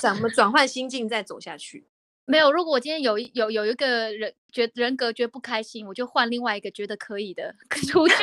[0.00, 1.84] 怎么转换心境再走下去？
[2.28, 7.54] 没有，如果我今天有有有一个人觉人格觉得不开心，我就换另外一个觉得可以的
[7.88, 8.14] 出去。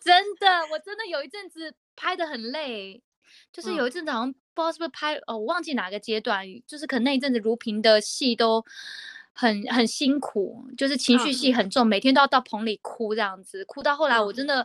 [0.00, 3.02] 真的，我真的有一阵子拍的很累，
[3.52, 8.64] 就是有一阵子好像不知道是不是拍哦，我忘记哪个阶段，就是可能那一阵子如萍的戏都
[9.32, 14.64] 很很辛苦，就是情绪戏很重，每天都要到棚里哭这样子，哭到后来我真的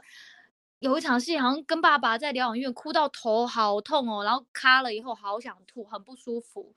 [0.78, 6.76] 有一场戏好像跟爸爸在疗养院哭到头好痛哦，然后卡了以后好想吐，很不舒服。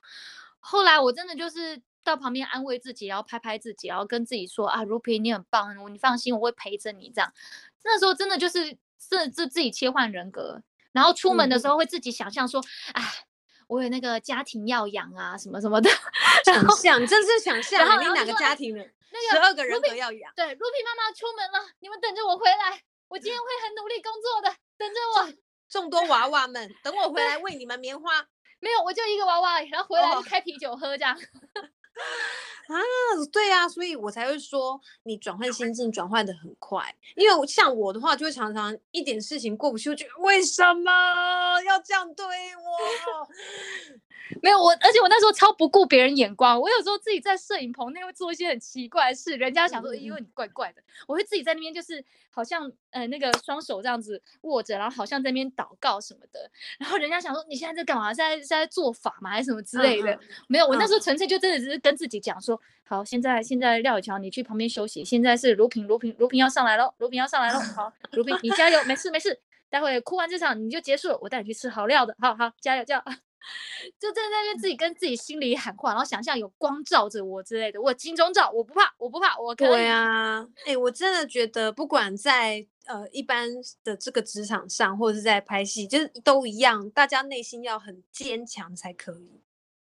[0.59, 7.33] 后来我真的就是到旁边安慰自己，然后拍拍自己，然后跟自己说啊，如萍你很棒，你放心，我会陪着你这样。
[7.83, 12.61] 那时候真的就是自自自己切换人格，然后出门的时候会自己想象说，
[12.93, 13.25] 哎、嗯，
[13.67, 15.89] 我有那个家庭要养啊，什么什么的。
[16.43, 17.85] 想象，真是想象。
[17.85, 18.81] 然后你哪个家庭的？
[19.09, 20.33] 那个十二个人格要养。
[20.35, 22.81] 对，卢平妈妈出门了，你们等着我回来。
[23.07, 25.33] 我今天 会很努力工作的，等着我。
[25.69, 28.27] 众多娃娃们，等我回来喂你们棉花。
[28.59, 31.17] 没有，我就一个娃娃，然后回来就开啤酒喝这样。
[32.67, 32.75] 啊，
[33.31, 43.27] 对啊，所以我才会说你转换心境转换的很快，因为像我的话，就会常常一点事情过不去，就觉得为什么要这样对我？
[44.41, 46.59] 没有我，而且我那时候超不顾别人眼光。
[46.59, 56.49] 我有时候自己在摄影棚内会做一些很奇怪的事，人家想说，因为你怪怪的，我会自己在那边就是好像呃那个双手这样子握着，然后好像在那边祷告什么的。
[56.77, 58.13] 然后人家想说，你现在在干嘛？
[58.13, 59.29] 现在在做法吗？
[59.29, 60.19] 还是什么之类的？
[60.47, 65.03] 没有，我那时候纯粹就真的只是跟自己讲说，好，现在现在廖以乔，你去旁边休息。
[65.05, 67.59] 现在是卢平，卢平，卢平要上来喽，卢平要上来喽。
[67.75, 72.15] 好， 卢平你加油，没事没事，待会哭完这场你就结束了，我带你去吃好料的。
[72.19, 73.03] 好好加油加油。
[73.99, 77.81] 就在那边自己跟自己心里喊话，然后想象有光照着我之类的。
[77.81, 79.69] 我金钟罩，我不怕，我不怕，我可以。
[79.69, 83.49] 对啊，哎、欸，我真的觉得，不管在呃一般
[83.83, 89.39] 的这个职场上，或者是在拍戏，就是都一样，大家内心要很坚强才可以。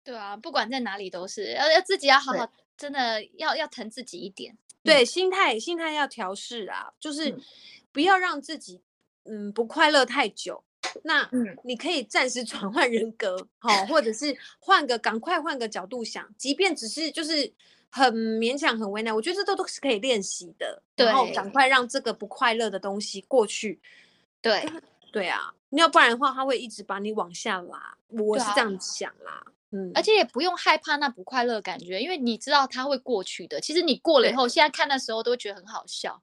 [0.04, 4.56] 对啊，不管在哪里都是要要自己要好好，真的要要疼自己一点。
[4.82, 7.36] 对，嗯、心态心态要调试啊，就是
[7.92, 8.80] 不要让自己
[9.24, 10.62] 嗯不快乐太久。
[11.02, 17.52] 那嗯，你可以暂时转换人格，好、哦，或者是换个赶快换个角度想，即便只是就是
[17.90, 20.82] 很勉强、很为难，我觉得这都都是可以练习的。
[20.94, 23.80] 对，然后赶快让这个不快乐的东西过去。
[24.40, 24.66] 对，
[25.12, 27.96] 对啊，你要不然的话，他会一直把你往下拉。
[28.08, 33.60] 我是这样想啦，啊、嗯，而且也不用害怕那不快乐的感觉，因为你知道它会过去的。
[33.60, 36.20] 其实你过了以后，现在看的时候都觉得很好笑。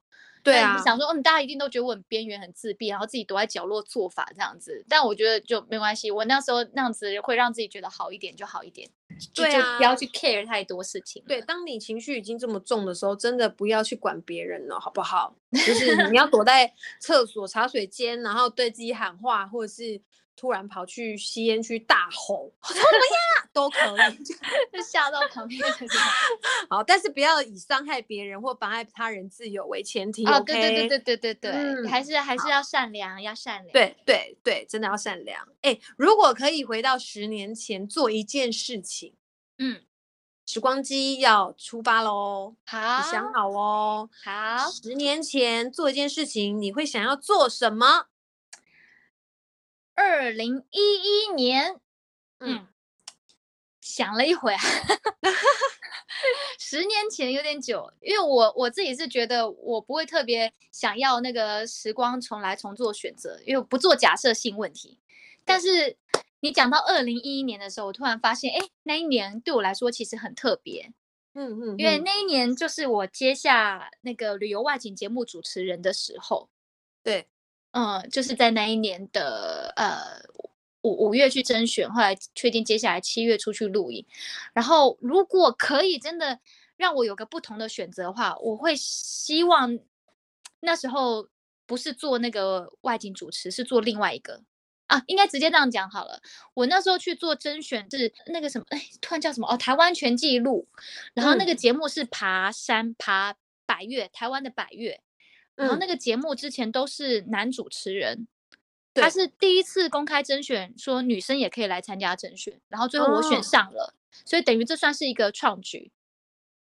[0.48, 4.84] 对啊，想说，嗯，大家一定都觉得我很边缘、很自闭，然后自己躲在角落做法这样子。
[4.88, 8.88] 但我觉得就没关系，我那时候那样子会让自己觉得好一点就好一点。
[9.34, 11.22] 对啊，就不要去 care 太多事情。
[11.26, 15.34] 对，当你情绪已经这么重的时候，真的不要去管别人了，好不好？
[15.52, 20.00] 就是你要躲在厕所、茶水间，然后对自己喊话，或者是。
[20.40, 23.78] 突然跑去吸烟区大吼， 怎么样都可
[24.10, 24.24] 以，
[24.72, 25.88] 就吓到旁边的人。
[26.70, 30.24] 好，但是不要以伤害别人或妨碍他人自由为前提。
[30.26, 33.72] 哦，对对对对对对对，嗯、还是还是要善良，要善良。
[33.72, 35.44] 对对对，真的要善良。
[35.62, 39.14] 哎、欸，如果可以回到十年前做一件事情，
[39.58, 39.82] 嗯，
[40.46, 42.54] 时光机要出发喽。
[42.64, 44.08] 好，你想好哦。
[44.24, 48.06] 好，十年前做一件事情，你会想要做什么？
[49.94, 51.80] 二零一一年，
[52.38, 52.68] 嗯，
[53.88, 54.60] 想了一会啊，
[56.58, 64.98] 十年前有点久，因为我我自己是觉得我不会特别想要那个时光重来重做选择，因为不做假设性问题。
[65.44, 65.96] 但是
[66.40, 70.92] 你讲到二零一一年的时候，我突然发现，哎，那一年对我来说其实很特别，
[71.32, 76.50] 嗯嗯，因为那一年就是我接下那个旅游外景节目主持人的时候，
[77.02, 77.26] 对。
[77.72, 80.24] 嗯，就是在那一年的呃
[80.82, 84.04] 五五月去甄选，后来确定接下来七月出去录影。
[84.52, 86.38] 然后如果可以真的
[86.76, 89.78] 让我有个不同的选择的话，我会希望
[90.60, 91.28] 那时候
[91.66, 94.42] 不是做那个外景主持，是做另外一个
[94.86, 96.22] 啊，应该直接这样讲好了。
[96.54, 100.66] 我那时候去做甄选是那个什么，哎，突然叫什么哦，台湾全纪录。
[101.12, 103.34] 然后那个节目是爬山爬
[103.66, 105.00] 百越，台湾的百越。
[105.56, 108.28] 然后那个节目之前都是男主持人，嗯、
[109.00, 113.94] 他是第一次公开甄选，说女生也可以来参加甄选，然后最后我选上了，哦、
[114.24, 115.90] 所以等于这算是一个创举。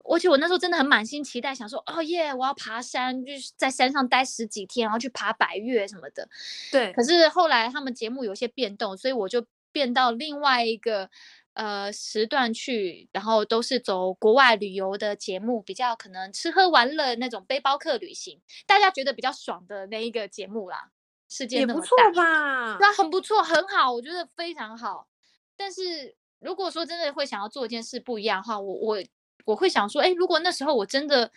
[0.03, 6.29] 而且我那时候真的很满心期待，想说哦耶，我要爬山，就是在山上待十几天，然后去爬百越什么的。
[6.71, 6.93] 对。
[6.93, 11.09] 可是后来他们节目有些变动，所以我就变到另外一个。
[11.57, 20.91] 呃，时段去，然后都是走国外旅游的节目，比较可能吃喝玩乐那种背包客旅行，大家觉得比较爽的那一个节目啦。
[21.29, 22.77] 世界那么大，也不错吧？
[22.79, 25.07] 那很不错，很好，我觉得非常好。
[25.55, 29.03] 但是如果说真的会想要做一件事不一样的话，我我
[29.45, 31.31] 我会想说，哎，如果那时候我真的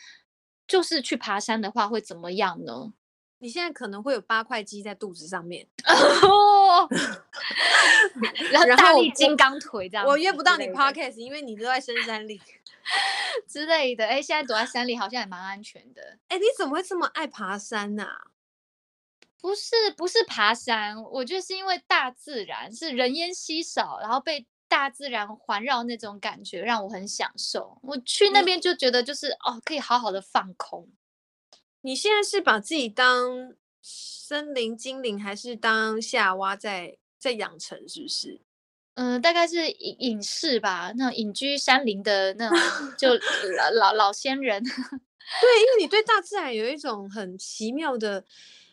[0.66, 2.92] 就是去爬山的话，会怎么样呢？
[3.42, 6.86] 你现在可能会有八块肌在肚子上面，哦，
[8.52, 10.06] 然后大力金刚腿这样。
[10.06, 12.38] 我约不到你 podcast，因为你都在深山里
[13.48, 14.06] 之类的。
[14.06, 16.18] 哎，现在躲在山里好像也蛮安全的。
[16.28, 18.06] 哎，你怎么会这么爱爬山呢？
[19.40, 27.78] 不是，不是爬山，我觉得是因为大自然是人烟稀少，然后被大自然环绕那种感觉让我很享受。
[27.82, 30.88] 我去那边就觉得就是哦，可以好好的放空。
[31.80, 37.88] 你现在是把自己当森林精灵，还是当夏娃在在养成？
[37.88, 38.40] 是不是？
[38.94, 43.08] 嗯、呃，大概是隐隐士吧，那种隐居山林的那种，就
[43.56, 44.62] 老老老仙人。
[44.64, 48.24] 对，因为你对大自然有一种很奇妙的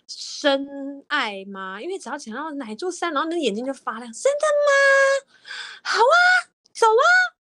[0.08, 1.82] 深爱吗？
[1.82, 4.12] 因为只要想到哪座山，然后你的眼睛就发亮。
[4.12, 5.34] 真的吗？
[5.84, 7.37] 好啊，走啊！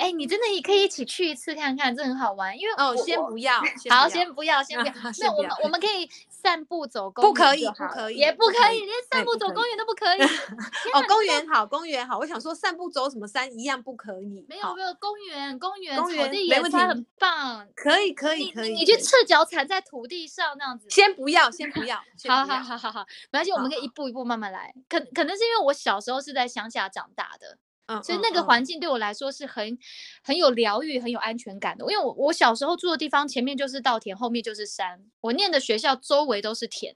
[0.00, 2.58] 哎、欸，你真的也可以一起去一次看看，这很好玩。
[2.58, 4.92] 因为哦，先不要，好，先不要，先不要。
[5.20, 10.20] 那我们我们可以散步走公园，不可以，不可以，也不可以，连散步走公园都不可以。
[10.94, 12.16] 哦，公园好，公园好。
[12.18, 14.42] 我想说，散步走什么山一样不可以。
[14.48, 18.72] 没有没有，公园公园草地也是很棒，可以可以可以。
[18.72, 21.98] 你去赤脚踩在土地上那样子，先不要，先不要。
[22.26, 24.72] 好好好好好，没关系，我们可以一步一步慢慢来。
[24.88, 27.58] 可可能是因为我小时候是在乡下长大的。
[28.02, 29.78] 所以那个环境对我来说是很
[30.22, 31.84] 很有疗愈、很有安全感的。
[31.90, 35.02] 因为我我小时候住的地方前面就是稻田，后面就是山。
[35.20, 36.94] 我念的学校周围都是田。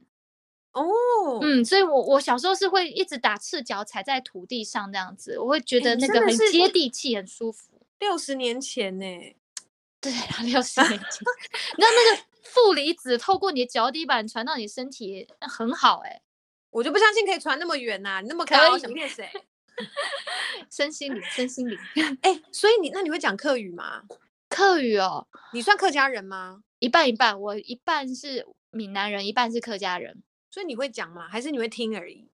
[0.72, 0.84] 哦，
[1.42, 7.86] 嗯，所以我我小时候是会一直打赤脚踩在土地上这样子，我会觉得那个很接地气、很舒服。
[8.00, 9.06] 六十年前呢？
[10.00, 11.22] 对啊，六十年前。
[11.78, 16.22] 那那个负离子透过你的脚底板传到你身体很好哎、欸，
[16.70, 18.20] 我就不相信可以传那么远呐、啊！
[18.20, 19.30] 你那么高，想骗谁？
[20.70, 21.78] 身心灵，身心灵。
[22.22, 24.02] 哎、欸，所以你那你会讲客语吗？
[24.48, 26.62] 客语哦，你算客家人吗？
[26.78, 30.22] 一半一半，我一半是闽南人，一半是客家人。
[30.50, 31.28] 所以你会讲吗？
[31.28, 32.28] 还是你会听而已？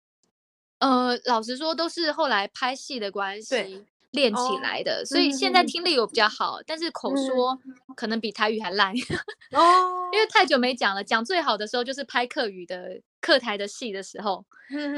[0.80, 3.86] 呃，老实说，都是后来拍戏的关系。
[4.12, 7.60] 练起来的，oh, 所以现在听力有比较好，嗯、但是口说
[7.96, 8.94] 可能比台语还烂
[9.52, 10.14] 哦，oh.
[10.16, 11.04] 因为太久没讲了。
[11.04, 14.46] 讲最好的时候就是拍客语的客台的戏的时候，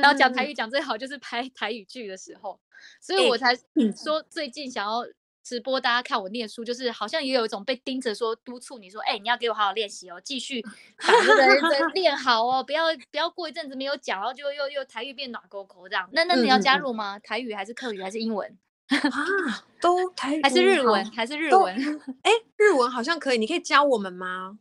[0.02, 2.60] 然后讲台语讲最好就是拍台语剧的时候，
[3.02, 3.56] 所以我才
[3.96, 5.04] 说最近想要
[5.44, 10.62] 直播，大家看我念书，就是好像也有一种被盯着说督促你说，哎、欸，你要给我好好练习哦，继续
[11.02, 11.36] 把这
[11.80, 16.08] 个练好哦，不要不要过一阵子没有讲，然后就又又台语变暖沟口这样。
[16.12, 17.18] 那那你要加入吗？
[17.18, 18.58] 嗯、台语还是客语还是英文？
[18.90, 21.76] 啊， 都台还是日文还是日文？
[22.24, 24.60] 哎，日文好像可以，你可以教我们吗？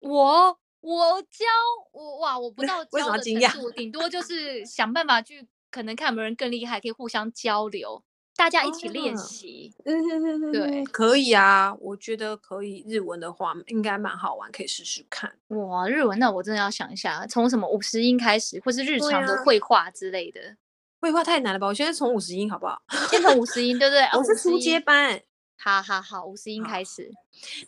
[0.00, 1.44] 我我教
[1.92, 8.02] 我哇，我不 知道教的程度，顶多就是想办法去，可能看有没有人更厉害，可以互相交流，
[8.36, 9.72] 大家一起练习。
[9.84, 12.84] 嗯，对，可以啊，我觉得可以。
[12.88, 15.32] 日文的话应该蛮好玩，可以试试看。
[15.48, 20.56] 哇，日文那我真的要想一下，从什么五十音开始，或是日常的绘画之类的。
[21.02, 21.66] 绘画太难了吧？
[21.66, 22.80] 我现在从五十音好不好？
[23.10, 24.04] 先从五十音，对不对？
[24.16, 25.20] 我是初阶班。
[25.56, 27.10] 好好好，五十音开始。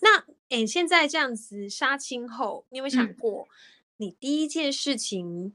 [0.01, 3.49] 那哎、欸，现在这样子杀青后，你有没有想过，
[3.97, 5.53] 你第一件事情？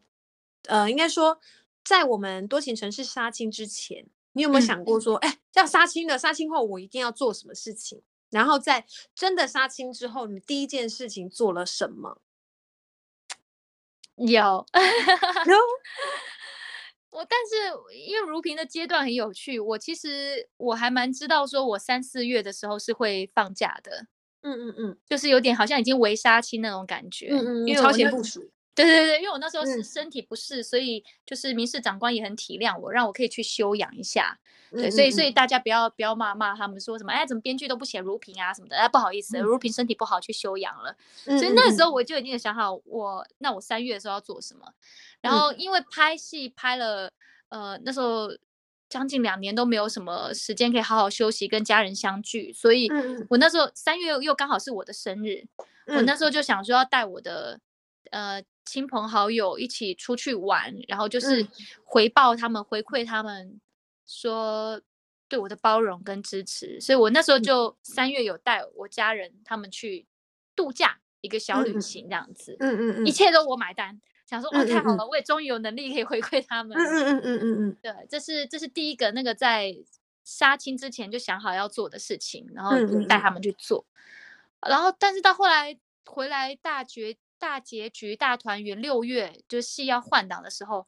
[0.64, 1.40] 嗯、呃，应该说，
[1.86, 8.02] 在我们多情城市杀青之前，你有没有想过说，哎、嗯，要杀青了，杀青后我一定要做什么事情？
[8.30, 12.20] 然后在真的杀青之后，你第一件事情做了什么？
[14.18, 14.66] 有，
[15.46, 15.56] 有。
[17.12, 24.06] 我但是因为如萍的阶段很有趣，我其实我还蛮知道，说我三四月的时候是会放假的，
[24.42, 28.52] 嗯嗯嗯，就是有点好像已经围杀青那种感觉，嗯嗯，因为超前部署，
[28.84, 44.72] 对对对，因为我那时候是身体不适，嗯、所以就是民事长官也很体谅我，让我可以去休养一下，对，所以所以大家不要不要骂骂他们说什么，哎，怎么编剧都不写如萍啊什么的，哎，不好意思，嗯、如萍身体不好去休养了，所以那时候我就已经想好我那我三月的时候要做什么。
[45.22, 47.12] 然后因为拍戏拍了，
[47.50, 48.30] 呃，那时候
[48.88, 52.88] 将近两年都没有什么时间可以好好休息跟家人相聚，所以
[53.30, 55.48] 我那时候三月又刚好是我的生日，
[55.88, 56.20] 我那。
[56.20, 57.62] 时候就想说要带我的
[58.12, 61.48] 呃亲朋好友一起出去玩，然后就是
[61.84, 63.60] 回报他们，回馈他们
[64.06, 64.80] 说
[65.28, 70.06] 对我的包容跟支持，所以我那时候就三月有带我家人他们去
[70.56, 74.00] 度假一个小旅行这样子，嗯嗯嗯，一切都我买单。
[74.28, 76.78] 想说哦，太好了，我也终于有能力可以回馈他们。
[76.78, 77.22] 嗯嗯嗯。
[77.24, 79.76] 嗯嗯嗯，对，这是这是第一个那个在
[80.24, 82.76] 杀青之前就想好要做的事情，然后
[83.08, 83.88] 带他们去做。
[84.62, 90.86] 然后，但是到后来回来大结大结局大团圆，六月就是戏要换档的时候，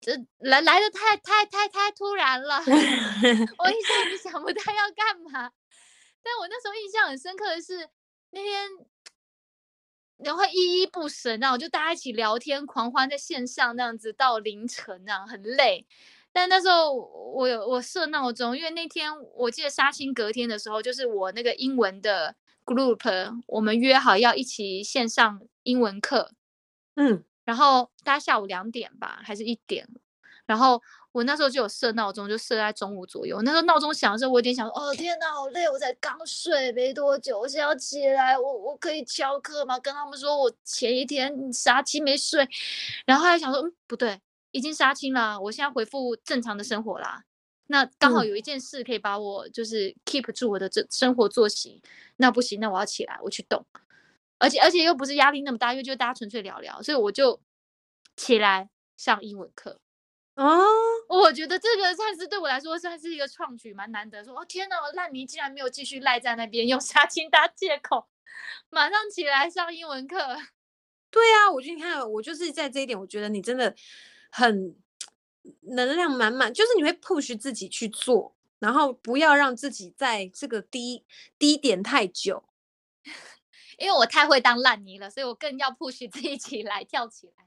[0.00, 5.50] 这来来的太太太太突然了， 我一下子想不到要干嘛。
[6.22, 7.88] 但我那时候印象很深刻的是
[8.30, 8.68] 那天。
[10.18, 15.84] 然后依依不舍，然后就大家一起聊天狂欢，在线上那样子到凌晨，那样很累。
[16.32, 26.32] 但那时候我有我设闹钟，因为那天我记得杀青隔天的时候，就是我那个英文的 group，我们约好要一起线上英文课，
[26.96, 29.88] 嗯，然后大家下午两点吧，还是一点，
[30.46, 30.82] 然后。
[31.14, 33.40] 我那时候就有设闹钟，就设在中午左右。
[33.42, 39.78] 那时候闹钟响的时候，我有点想说，哦天哪，好累，我才刚睡没多久，我现在要起来，我我可以翘课吗？
[39.78, 42.44] 跟他们说我前一天杀青没睡，
[43.06, 47.22] 然后还想说，嗯，不对，已经杀青了，我现在回复正常的生活啦。
[47.66, 53.64] 那刚好有一件事可以把我就是 keep 住我的这生活作息，嗯、那不行，那我要起来，我去动，
[54.38, 57.40] 而且而且又不是压力那么大，因为就大家纯粹聊聊，所以我就
[58.16, 59.80] 起来上英文课。
[60.34, 60.62] 哦，
[61.08, 64.22] 我觉得这个算是对我来说算是一个创举，蛮难得。
[64.22, 68.06] 说哦天哪，烂泥竟然没有继续赖在那边用杀青当借口，
[68.68, 70.18] 马上起来上英文课。
[71.10, 73.74] 对啊，我就你看，我就是在这一点，我觉得你真的
[74.30, 74.76] 很。
[75.60, 81.04] 能量满满，就是你会 push 自己去做，然后不要让自己在这个低
[81.38, 82.44] 低点太久。
[83.78, 87.44] 因为我太会当烂泥了，所以我更要 push 自己起来跳起来。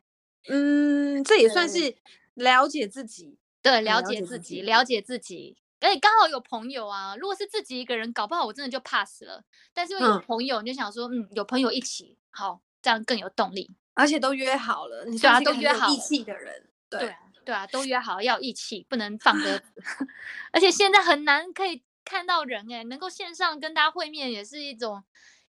[0.49, 1.95] 嗯，这也算是
[2.33, 5.57] 了解自己，对，了解自己，了解自己。
[5.79, 9.43] 而且刚好有朋友啊，如果是自己一个人，搞不好我真的就 pass 了。
[9.73, 13.69] 但是有朋友，你就想说，嗯，有朋友一起，好，这样更有动力。
[13.93, 16.99] 而且都约好了，你对啊，都约好义气的人，对。
[16.99, 17.15] 对
[17.47, 19.71] 对啊，都约好要一起，不能放鸽子。
[20.51, 25.01] 而且现在很难可以看到人哎，能够线上跟大家会面也是一种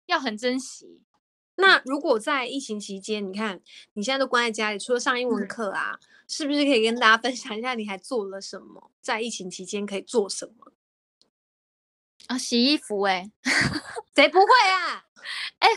[0.07, 1.03] 要很珍惜。
[1.57, 3.61] 那如果在疫情期间，你看
[3.95, 8.93] 你现在都关在家里，除了上英文课啊，嗯、是不是可以跟大家分享一下你还做了什么？
[9.01, 10.73] 在疫情期间可以做什么？
[12.29, 13.29] 啊，洗衣服哎，
[14.15, 15.07] 谁不会啊？
[15.59, 15.69] 哎。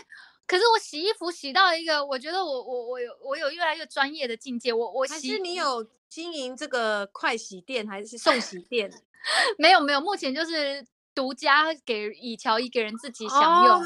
[0.46, 4.72] 可是我洗衣服洗到一个，我觉得我我我有我有越来越专业的境界。
[4.72, 8.92] 我我洗，还是你有经营这个快洗店还是送洗店？
[9.56, 10.84] 没有没有，目前就是
[11.14, 13.82] 独家给以乔一个人自己享用。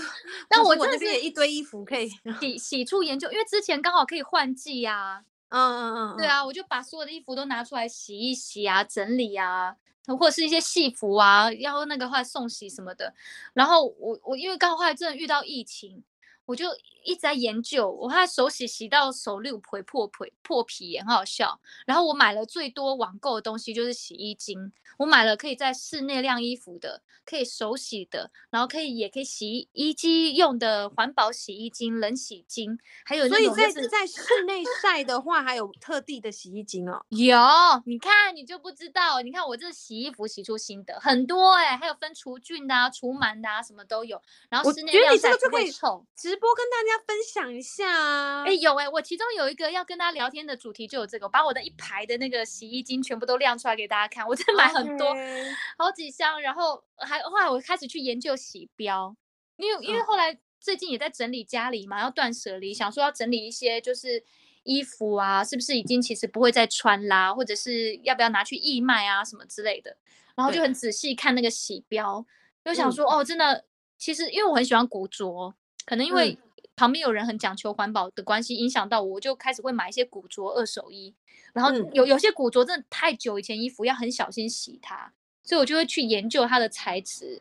[0.48, 2.08] 但我真的是一堆衣服可以
[2.40, 5.24] 洗 洗出研究，因为之前刚好可以换季呀。
[5.50, 9.76] 嗯嗯嗯，对啊，我就把所有的衣服都拿出来洗一洗啊，整理啊，
[10.18, 13.14] 或者是一些戏服啊，要那个话送洗什么的。
[13.52, 16.02] 然后我我因为刚好后来真的遇到疫情。
[16.46, 16.64] 我就
[17.06, 21.58] 一直在研究，我怕手洗洗到手六皮破皮破皮也很好笑。
[21.86, 37.04] 然后我买了最多网购的东西就是洗衣精，我买了可以在室内晾衣服的，可以手洗的，然后可以也可以洗衣机用的环保洗衣精、冷洗精，还有那种、就是、所以在在室内晒的话，还有特地的洗衣精哦。
[37.10, 37.38] 有，
[37.86, 44.20] 你看你就不知道，你看我这洗衣服洗出心得很多哎、欸，还有分除菌的啊、除螨的啊，什么都有。
[44.48, 46.04] 然后室内晾晒不会臭。
[46.16, 48.42] 直播跟大家分享一下啊！
[48.44, 54.26] 哎、欸，有哎、欸，我其中有一个要跟大家聊天的主题就有这个，我把我的一排的那个洗衣精全部都亮出来给大家看。
[54.26, 55.52] 我真的买很多，Okay.
[55.76, 59.16] 好几箱，然后还后来我开始去研究洗标，
[59.56, 64.22] 因为因为后来最近也在整理家里嘛，要断舍离，想说要整理一些就是
[64.62, 69.96] 衣服啊，是不是已经其实不会再穿啦，或者是要不要拿去义卖啊什么之类的，
[70.34, 72.24] 然后就很仔细看那个洗标，
[72.64, 73.64] 就想说、嗯、哦，真的，
[73.98, 75.54] 其实因为我很喜欢古着。
[75.84, 76.36] 可能因为
[76.76, 81.14] 旁边有人很讲求环保的关系，影响到我，我就开始会买一些古着二手衣。
[81.52, 85.10] 然后有有些古着真的太久以前衣服，要很小心洗它，
[85.42, 87.40] 所以我就会去研究它的材质，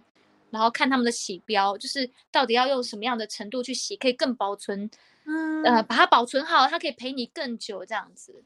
[0.51, 4.89] 然后看他们的洗标，就是到底要用什么样的程度去洗，可以更保存，
[5.25, 8.45] 嗯，呃，把它保存好，它可以陪你更久这样子。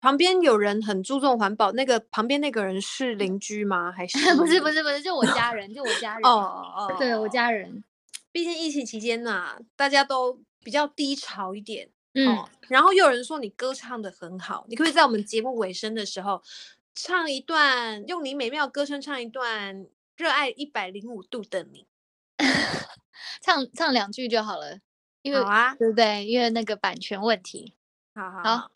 [0.00, 3.92] 旁边有人很注重环保，那个旁边那个人是邻居吗？
[3.92, 6.22] 还是 不是不是不是，就我家人，就我家人。
[6.24, 7.84] 哦哦，对我家人。
[8.32, 16.42] 毕竟疫情期间呐、啊，大家都比较低潮一点，嗯、哦，然后又有人说你歌唱的很好，你可不可以在我们节目尾声的时候
[16.94, 19.76] 唱一段，用你美妙歌声唱一段
[20.16, 21.86] 《热爱一百零五度的你》，
[23.42, 24.78] 唱唱两句就好了，
[25.22, 26.26] 因为好啊，对不对？
[26.26, 27.74] 因为那个版权问题。
[28.14, 28.70] 好好好，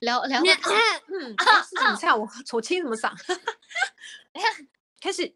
[0.00, 0.40] 聊聊。
[0.40, 0.44] 嗯，
[1.64, 3.12] 是你唱我， 我清什么嗓？
[5.00, 5.34] 开始。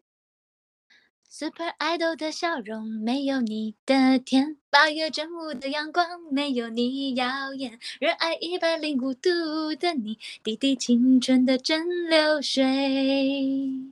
[1.43, 13.91] Super Idol 的笑容没有你的甜，八月正午的阳光没有你耀眼，热爱一百零五度的你，滴滴清纯的蒸馏水。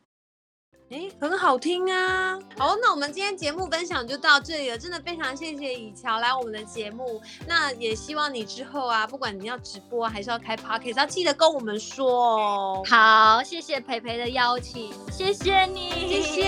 [0.92, 2.38] 哎，很好听啊！
[2.58, 7.22] 好，那我们今天节目分享就到这里了，真的非常谢谢以乔来我们的节目。
[7.48, 12.84] 那也希望你之后啊，不管你要直播还是要开 podcast，要记得跟我们说哦。
[12.86, 16.44] 好，谢谢培培的邀请，谢谢你，谢谢，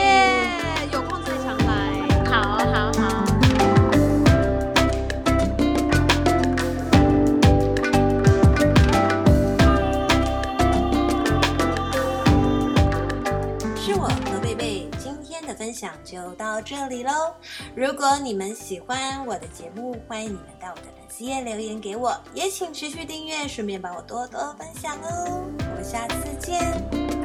[0.91, 2.26] 有空再常来。
[2.30, 3.12] 好，好，好。
[15.64, 17.34] 分享就到这里喽！
[17.74, 25.45] 如果你们喜欢我的节目，欢迎你们到我的粉丝页留言给我，也请持续订阅，顺便帮我多多分享哦！
[25.59, 27.22] 我们下次见。